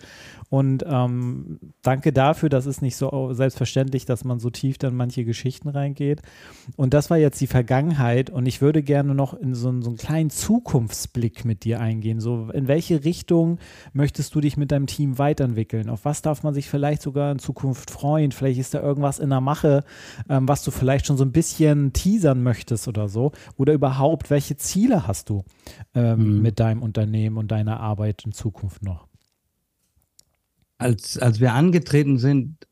Und 0.49 0.85
ähm, 0.87 1.59
danke 1.81 2.13
dafür, 2.13 2.47
das 2.47 2.65
ist 2.65 2.81
nicht 2.81 2.95
so 2.95 3.33
selbstverständlich, 3.33 4.05
dass 4.05 4.23
man 4.23 4.39
so 4.39 4.49
tief 4.49 4.77
dann 4.77 4.95
manche 4.95 5.25
Geschichten 5.25 5.67
reingeht. 5.67 6.21
Und 6.77 6.93
das 6.93 7.09
war 7.09 7.17
jetzt 7.17 7.41
die 7.41 7.47
Vergangenheit 7.47 8.29
und 8.29 8.45
ich 8.45 8.61
würde 8.61 8.81
gerne 8.81 9.13
noch 9.13 9.33
in 9.33 9.53
so, 9.53 9.69
so 9.81 9.89
einen 9.89 9.97
kleinen 9.97 10.29
Zukunftsblick 10.29 11.43
mit 11.43 11.65
dir 11.65 11.81
eingehen. 11.81 12.21
So, 12.21 12.49
in 12.53 12.69
welche 12.69 13.03
Richtung 13.03 13.59
möchtest 13.91 14.33
du 14.35 14.41
dich 14.41 14.55
mit 14.55 14.71
deinem 14.71 14.87
Team 14.87 15.17
weiterentwickeln? 15.17 15.89
Auf 15.89 16.05
was 16.05 16.21
darf 16.21 16.43
man 16.43 16.53
sich 16.53 16.69
vielleicht 16.69 17.01
sogar 17.01 17.33
in 17.33 17.39
Zukunft 17.39 17.91
freuen? 17.91 18.31
Vielleicht 18.31 18.59
ist 18.59 18.73
da 18.73 18.81
irgendwas 18.81 19.19
in 19.19 19.31
der 19.31 19.41
Mache, 19.41 19.83
ähm, 20.29 20.47
was 20.47 20.63
du 20.63 20.71
vielleicht 20.71 21.07
schon 21.07 21.17
so 21.17 21.25
ein 21.25 21.33
bisschen 21.33 21.91
teasern 21.91 22.41
möchtest 22.41 22.87
oder 22.87 23.09
so. 23.09 23.33
Oder 23.57 23.73
überhaupt, 23.73 24.26
welche 24.29 24.57
Ziele 24.57 25.07
hast 25.07 25.29
du 25.29 25.43
ähm, 25.93 26.35
mhm. 26.35 26.41
mit 26.41 26.59
deinem 26.59 26.81
Unternehmen 26.81 27.37
und 27.37 27.51
deiner 27.51 27.79
Arbeit 27.79 28.23
in 28.25 28.31
Zukunft 28.31 28.83
noch? 28.83 29.07
als, 30.77 31.17
als 31.17 31.39
wir 31.39 31.53
angetreten 31.53 32.17
sind 32.17 32.67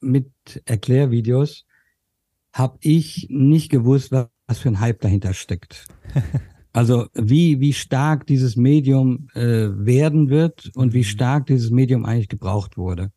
mit 0.00 0.30
Erklärvideos, 0.64 1.66
habe 2.52 2.78
ich 2.80 3.26
nicht 3.30 3.70
gewusst, 3.70 4.12
was, 4.12 4.28
was 4.46 4.58
für 4.58 4.68
ein 4.68 4.80
Hype 4.80 5.00
dahinter 5.00 5.34
steckt. 5.34 5.86
Also 6.72 7.06
wie, 7.14 7.58
wie 7.58 7.72
stark 7.72 8.26
dieses 8.26 8.54
Medium 8.54 9.28
äh, 9.32 9.40
werden 9.40 10.28
wird 10.28 10.70
und 10.74 10.92
wie 10.92 10.98
mhm. 10.98 11.04
stark 11.04 11.46
dieses 11.46 11.70
Medium 11.70 12.04
eigentlich 12.04 12.28
gebraucht 12.28 12.76
wurde. 12.76 13.12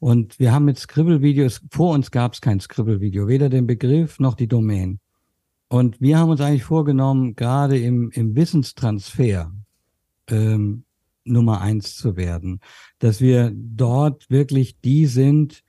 Und 0.00 0.40
wir 0.40 0.50
haben 0.50 0.64
mit 0.64 0.80
Scribble-Videos, 0.80 1.60
vor 1.70 1.94
uns 1.94 2.10
gab 2.10 2.32
es 2.32 2.40
kein 2.40 2.58
Scribble-Video, 2.58 3.28
weder 3.28 3.50
den 3.50 3.68
Begriff 3.68 4.18
noch 4.18 4.34
die 4.34 4.48
Domain. 4.48 4.98
Und 5.68 6.00
wir 6.00 6.18
haben 6.18 6.30
uns 6.30 6.40
eigentlich 6.40 6.64
vorgenommen, 6.64 7.36
gerade 7.36 7.78
im, 7.78 8.10
im 8.10 8.34
Wissenstransfer 8.34 9.52
ähm, 10.28 10.84
Nummer 11.24 11.60
eins 11.60 11.94
zu 11.96 12.16
werden. 12.16 12.60
Dass 12.98 13.20
wir 13.20 13.52
dort 13.54 14.30
wirklich 14.30 14.80
die 14.80 15.06
sind, 15.06 15.62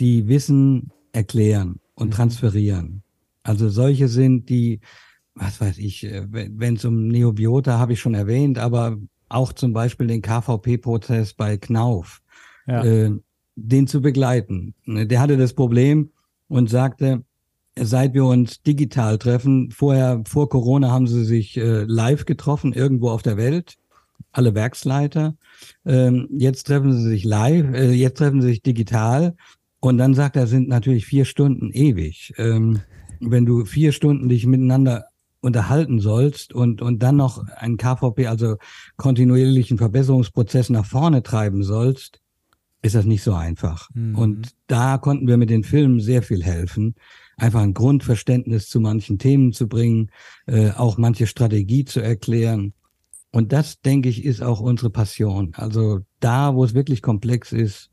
die 0.00 0.26
Wissen 0.26 0.90
erklären 1.12 1.80
und 1.94 2.08
mhm. 2.08 2.12
transferieren. 2.12 3.02
Also 3.44 3.68
solche 3.68 4.08
sind, 4.08 4.48
die, 4.48 4.80
was 5.34 5.60
weiß 5.60 5.78
ich, 5.78 6.04
äh, 6.04 6.26
wenn 6.30 6.74
es 6.74 6.84
um 6.84 7.06
Neobiota 7.08 7.78
habe 7.78 7.92
ich 7.92 8.00
schon 8.00 8.14
erwähnt, 8.14 8.58
aber 8.58 8.98
auch 9.28 9.52
zum 9.52 9.72
Beispiel 9.72 10.06
den 10.06 10.22
KVP-Prozess 10.22 11.34
bei 11.34 11.56
Knauf, 11.56 12.22
ja. 12.66 12.84
äh, 12.84 13.12
den 13.56 13.86
zu 13.86 14.00
begleiten. 14.00 14.74
Ne, 14.84 15.06
der 15.06 15.20
hatte 15.20 15.36
das 15.36 15.52
Problem 15.52 16.10
und 16.48 16.70
sagte, 16.70 17.24
seit 17.78 18.14
wir 18.14 18.24
uns 18.24 18.62
digital 18.62 19.18
treffen, 19.18 19.70
vorher, 19.70 20.22
vor 20.26 20.48
Corona 20.48 20.90
haben 20.90 21.06
sie 21.06 21.24
sich 21.24 21.56
äh, 21.56 21.84
live 21.84 22.24
getroffen, 22.24 22.72
irgendwo 22.72 23.10
auf 23.10 23.22
der 23.22 23.36
Welt 23.36 23.76
alle 24.32 24.54
Werksleiter. 24.54 25.36
Ähm, 25.84 26.28
jetzt 26.30 26.64
treffen 26.64 26.92
sie 26.92 27.08
sich 27.08 27.24
live, 27.24 27.72
äh, 27.74 27.92
jetzt 27.92 28.18
treffen 28.18 28.42
sie 28.42 28.48
sich 28.48 28.62
digital. 28.62 29.34
Und 29.80 29.98
dann 29.98 30.14
sagt 30.14 30.36
er, 30.36 30.46
sind 30.46 30.68
natürlich 30.68 31.06
vier 31.06 31.24
Stunden 31.24 31.70
ewig. 31.70 32.32
Ähm, 32.36 32.80
wenn 33.20 33.46
du 33.46 33.64
vier 33.64 33.92
Stunden 33.92 34.28
dich 34.28 34.46
miteinander 34.46 35.04
unterhalten 35.40 36.00
sollst 36.00 36.52
und, 36.52 36.80
und 36.80 37.02
dann 37.02 37.16
noch 37.16 37.46
einen 37.48 37.76
KVP, 37.76 38.26
also 38.26 38.56
kontinuierlichen 38.96 39.78
Verbesserungsprozess 39.78 40.70
nach 40.70 40.86
vorne 40.86 41.22
treiben 41.22 41.62
sollst, 41.62 42.20
ist 42.82 42.94
das 42.94 43.04
nicht 43.04 43.22
so 43.22 43.34
einfach. 43.34 43.88
Mhm. 43.94 44.16
Und 44.16 44.50
da 44.66 44.98
konnten 44.98 45.26
wir 45.26 45.36
mit 45.36 45.50
den 45.50 45.64
Filmen 45.64 46.00
sehr 46.00 46.22
viel 46.22 46.42
helfen, 46.42 46.94
einfach 47.36 47.60
ein 47.60 47.74
Grundverständnis 47.74 48.68
zu 48.68 48.80
manchen 48.80 49.18
Themen 49.18 49.52
zu 49.52 49.68
bringen, 49.68 50.10
äh, 50.46 50.70
auch 50.70 50.98
manche 50.98 51.26
Strategie 51.26 51.84
zu 51.84 52.00
erklären. 52.00 52.72
Und 53.30 53.52
das, 53.52 53.80
denke 53.80 54.08
ich, 54.08 54.24
ist 54.24 54.42
auch 54.42 54.60
unsere 54.60 54.90
Passion. 54.90 55.52
Also 55.54 56.00
da, 56.20 56.54
wo 56.54 56.64
es 56.64 56.74
wirklich 56.74 57.02
komplex 57.02 57.52
ist, 57.52 57.90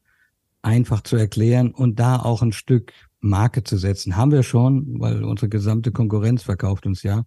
einfach 0.61 1.01
zu 1.01 1.15
erklären 1.15 1.71
und 1.71 1.99
da 1.99 2.17
auch 2.17 2.41
ein 2.41 2.51
Stück 2.51 2.93
Marke 3.19 3.63
zu 3.63 3.77
setzen. 3.77 4.15
Haben 4.15 4.31
wir 4.31 4.43
schon, 4.43 4.99
weil 4.99 5.23
unsere 5.23 5.49
gesamte 5.49 5.91
Konkurrenz 5.91 6.43
verkauft 6.43 6.85
uns 6.85 7.03
ja. 7.03 7.25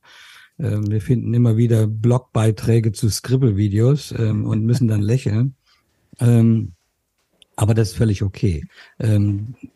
Ähm, 0.59 0.91
wir 0.91 1.01
finden 1.01 1.35
immer 1.35 1.57
wieder 1.57 1.87
Blogbeiträge 1.87 2.93
zu 2.93 3.09
Scribble-Videos 3.09 4.13
ähm, 4.17 4.45
und 4.45 4.65
müssen 4.65 4.89
dann 4.89 5.03
lächeln. 5.03 5.57
Ähm, 6.21 6.73
aber 7.57 7.75
das 7.75 7.91
ist 7.91 7.97
völlig 7.97 8.23
okay. 8.23 8.67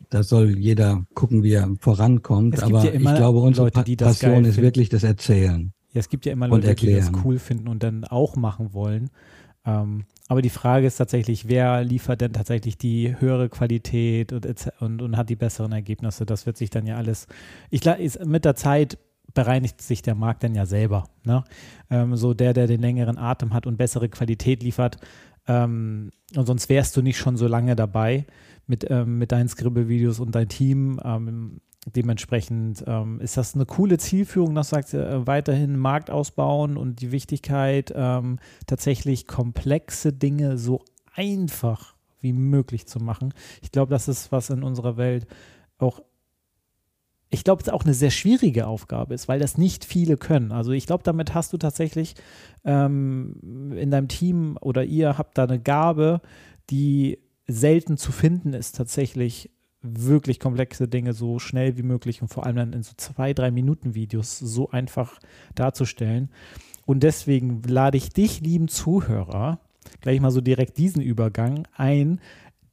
Da 0.09 0.23
soll 0.23 0.57
jeder 0.57 1.05
gucken, 1.13 1.43
wie 1.43 1.53
er 1.53 1.69
vorankommt. 1.79 2.61
Aber 2.63 2.83
ja 2.83 2.93
ich 2.93 3.01
glaube, 3.01 3.39
unsere 3.39 3.71
Leute, 3.73 3.95
Passion 3.95 4.45
ist 4.45 4.57
wirklich 4.57 4.89
das 4.89 5.03
Erzählen. 5.03 5.71
Ja, 5.93 5.99
es 5.99 6.09
gibt 6.09 6.25
ja 6.25 6.33
immer 6.33 6.47
Leute, 6.47 6.73
die 6.75 6.93
das 6.93 7.11
cool 7.23 7.39
finden 7.39 7.67
und 7.67 7.83
dann 7.83 8.03
auch 8.03 8.35
machen 8.35 8.73
wollen. 8.73 9.09
Ähm, 9.65 10.05
aber 10.27 10.41
die 10.41 10.49
Frage 10.49 10.87
ist 10.87 10.97
tatsächlich, 10.97 11.47
wer 11.47 11.83
liefert 11.83 12.21
denn 12.21 12.33
tatsächlich 12.33 12.77
die 12.77 13.19
höhere 13.19 13.49
Qualität 13.49 14.31
und, 14.31 14.47
und, 14.79 15.01
und 15.01 15.17
hat 15.17 15.29
die 15.29 15.35
besseren 15.35 15.71
Ergebnisse? 15.71 16.25
Das 16.25 16.45
wird 16.45 16.57
sich 16.57 16.69
dann 16.69 16.85
ja 16.85 16.97
alles, 16.97 17.27
ich 17.69 17.81
glaube, 17.81 18.07
mit 18.25 18.45
der 18.45 18.55
Zeit 18.55 18.97
bereinigt 19.33 19.81
sich 19.81 20.01
der 20.01 20.15
Markt 20.15 20.43
dann 20.43 20.55
ja 20.55 20.65
selber. 20.65 21.05
Ne? 21.23 21.43
Ähm, 21.89 22.15
so 22.15 22.33
der, 22.33 22.53
der 22.53 22.67
den 22.67 22.81
längeren 22.81 23.17
Atem 23.17 23.53
hat 23.53 23.67
und 23.67 23.77
bessere 23.77 24.09
Qualität 24.09 24.63
liefert. 24.63 24.97
Ähm, 25.47 26.11
und 26.35 26.45
sonst 26.45 26.69
wärst 26.69 26.95
du 26.95 27.01
nicht 27.01 27.17
schon 27.17 27.37
so 27.37 27.47
lange 27.47 27.75
dabei 27.75 28.25
mit, 28.69 28.89
ähm, 28.89 29.17
mit 29.17 29.31
deinen 29.31 29.49
Scribble-Videos 29.49 30.19
und 30.19 30.33
dein 30.33 30.47
Team. 30.47 30.99
Ähm, 31.03 31.59
dementsprechend 31.87 32.83
ähm, 32.87 33.19
ist 33.19 33.35
das 33.35 33.55
eine 33.55 33.65
coole 33.65 33.97
Zielführung, 33.97 34.53
das 34.53 34.69
sagt 34.69 34.93
äh, 34.93 35.25
weiterhin 35.25 35.77
Markt 35.77 36.11
ausbauen 36.11 36.77
und 36.77 37.01
die 37.01 37.11
Wichtigkeit, 37.11 37.91
ähm, 37.95 38.37
tatsächlich 38.67 39.27
komplexe 39.27 40.13
Dinge 40.13 40.57
so 40.57 40.83
einfach 41.15 41.95
wie 42.21 42.33
möglich 42.33 42.85
zu 42.85 42.99
machen. 42.99 43.33
Ich 43.61 43.71
glaube, 43.71 43.91
das 43.91 44.07
ist 44.07 44.31
was 44.31 44.49
in 44.49 44.63
unserer 44.63 44.97
Welt 44.97 45.25
auch 45.77 46.01
ich 47.31 47.43
glaube, 47.43 47.61
es 47.61 47.69
auch 47.69 47.83
eine 47.83 47.93
sehr 47.93 48.09
schwierige 48.09 48.65
Aufgabe 48.65 49.13
ist, 49.13 49.27
weil 49.27 49.39
das 49.39 49.55
nicht 49.55 49.85
viele 49.85 50.17
können. 50.17 50.51
Also 50.51 50.71
ich 50.71 50.87
glaube, 50.87 51.03
damit 51.03 51.35
hast 51.35 51.53
du 51.53 51.57
tatsächlich 51.57 52.15
ähm, 52.65 53.73
in 53.77 53.91
deinem 53.91 54.07
Team 54.07 54.57
oder 54.61 54.83
ihr 54.83 55.17
habt 55.19 55.37
da 55.37 55.43
eine 55.43 55.59
Gabe, 55.59 56.21
die 56.71 57.19
selten 57.49 57.97
zu 57.97 58.11
finden 58.11 58.53
ist, 58.53 58.75
tatsächlich 58.75 59.51
wirklich 59.81 60.39
komplexe 60.39 60.87
Dinge 60.87 61.13
so 61.13 61.39
schnell 61.39 61.77
wie 61.77 61.83
möglich 61.83 62.21
und 62.21 62.27
vor 62.27 62.45
allem 62.45 62.57
dann 62.57 62.73
in 62.73 62.83
so 62.83 62.93
zwei, 62.97 63.33
drei 63.33 63.49
Minuten 63.49 63.95
Videos 63.95 64.37
so 64.37 64.69
einfach 64.71 65.19
darzustellen. 65.55 66.29
Und 66.85 67.01
deswegen 67.01 67.61
lade 67.63 67.97
ich 67.97 68.09
dich, 68.09 68.41
lieben 68.41 68.67
Zuhörer, 68.67 69.59
gleich 70.01 70.19
mal 70.19 70.31
so 70.31 70.41
direkt 70.41 70.77
diesen 70.77 71.01
Übergang 71.01 71.67
ein, 71.75 72.19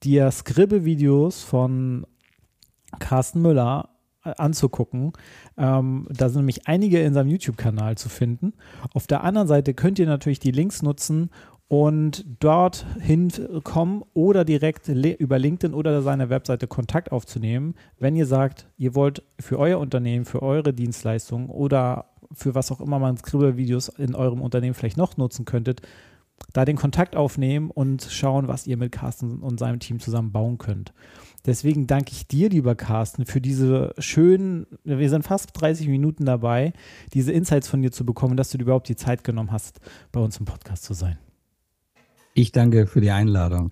dir 0.03 0.31
Scribble-Videos 0.31 1.43
von 1.43 2.07
Carsten 2.99 3.41
Müller 3.41 3.91
äh, 4.25 4.35
anzugucken. 4.39 5.13
Ähm, 5.57 6.09
da 6.11 6.29
sind 6.29 6.39
nämlich 6.39 6.67
einige 6.67 7.01
in 7.01 7.15
seinem 7.15 7.31
YouTube-Kanal 7.31 7.97
zu 7.97 8.09
finden. 8.09 8.55
Auf 8.93 9.07
der 9.07 9.23
anderen 9.23 9.49
Seite 9.49 9.75
könnt 9.75 9.99
ihr 9.99 10.07
natürlich 10.07 10.41
die 10.41 10.51
Links 10.51 10.83
nutzen 10.83 11.31
und 11.69 12.25
dort 12.39 12.87
hinkommen 13.01 14.05
oder 14.15 14.45
direkt 14.45 14.89
über 14.89 15.39
LinkedIn 15.39 15.75
oder 15.75 16.01
seine 16.03 16.31
Webseite 16.31 16.67
Kontakt 16.69 17.11
aufzunehmen, 17.11 17.75
wenn 17.99 18.15
ihr 18.15 18.27
sagt, 18.27 18.69
ihr 18.79 18.95
wollt 18.95 19.23
für 19.41 19.59
euer 19.59 19.79
Unternehmen, 19.79 20.25
für 20.25 20.43
eure 20.43 20.73
Dienstleistung 20.73 21.49
oder 21.49 22.07
für 22.33 22.55
was 22.55 22.71
auch 22.71 22.81
immer 22.81 22.99
man 22.99 23.17
Scribble-Videos 23.17 23.89
in 23.89 24.15
eurem 24.15 24.41
Unternehmen 24.41 24.75
vielleicht 24.75 24.97
noch 24.97 25.17
nutzen 25.17 25.45
könntet, 25.45 25.83
da 26.53 26.65
den 26.65 26.77
Kontakt 26.77 27.17
aufnehmen 27.17 27.71
und 27.71 28.03
schauen, 28.11 28.47
was 28.47 28.67
ihr 28.67 28.77
mit 28.77 28.93
Carsten 28.93 29.41
und 29.41 29.59
seinem 29.59 29.81
Team 29.81 30.01
zusammen 30.01 30.33
bauen 30.33 30.59
könnt. 30.59 30.93
Deswegen 31.47 31.87
danke 31.87 32.13
ich 32.13 32.27
dir, 32.27 32.49
lieber 32.49 32.75
Carsten, 32.75 33.25
für 33.25 33.41
diese 33.41 33.95
schönen, 33.99 34.67
wir 34.85 35.09
sind 35.09 35.23
fast 35.23 35.51
30 35.55 35.89
Minuten 35.89 36.25
dabei, 36.27 36.73
diese 37.15 37.33
Insights 37.33 37.69
von 37.69 37.83
dir 37.83 37.93
zu 37.93 38.05
bekommen, 38.05 38.37
dass 38.37 38.51
du 38.51 38.59
dir 38.59 38.65
überhaupt 38.65 38.89
die 38.89 38.97
Zeit 38.97 39.25
genommen 39.25 39.53
hast, 39.53 39.81
bei 40.13 40.21
uns 40.21 40.39
im 40.39 40.45
Podcast 40.45 40.85
zu 40.85 40.93
sein. 40.93 41.19
Ich 42.39 42.53
danke 42.53 42.87
für 42.87 43.01
die 43.01 43.11
Einladung. 43.11 43.71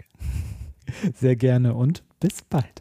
Sehr 1.15 1.37
gerne 1.37 1.75
und 1.75 2.03
bis 2.19 2.41
bald. 2.41 2.81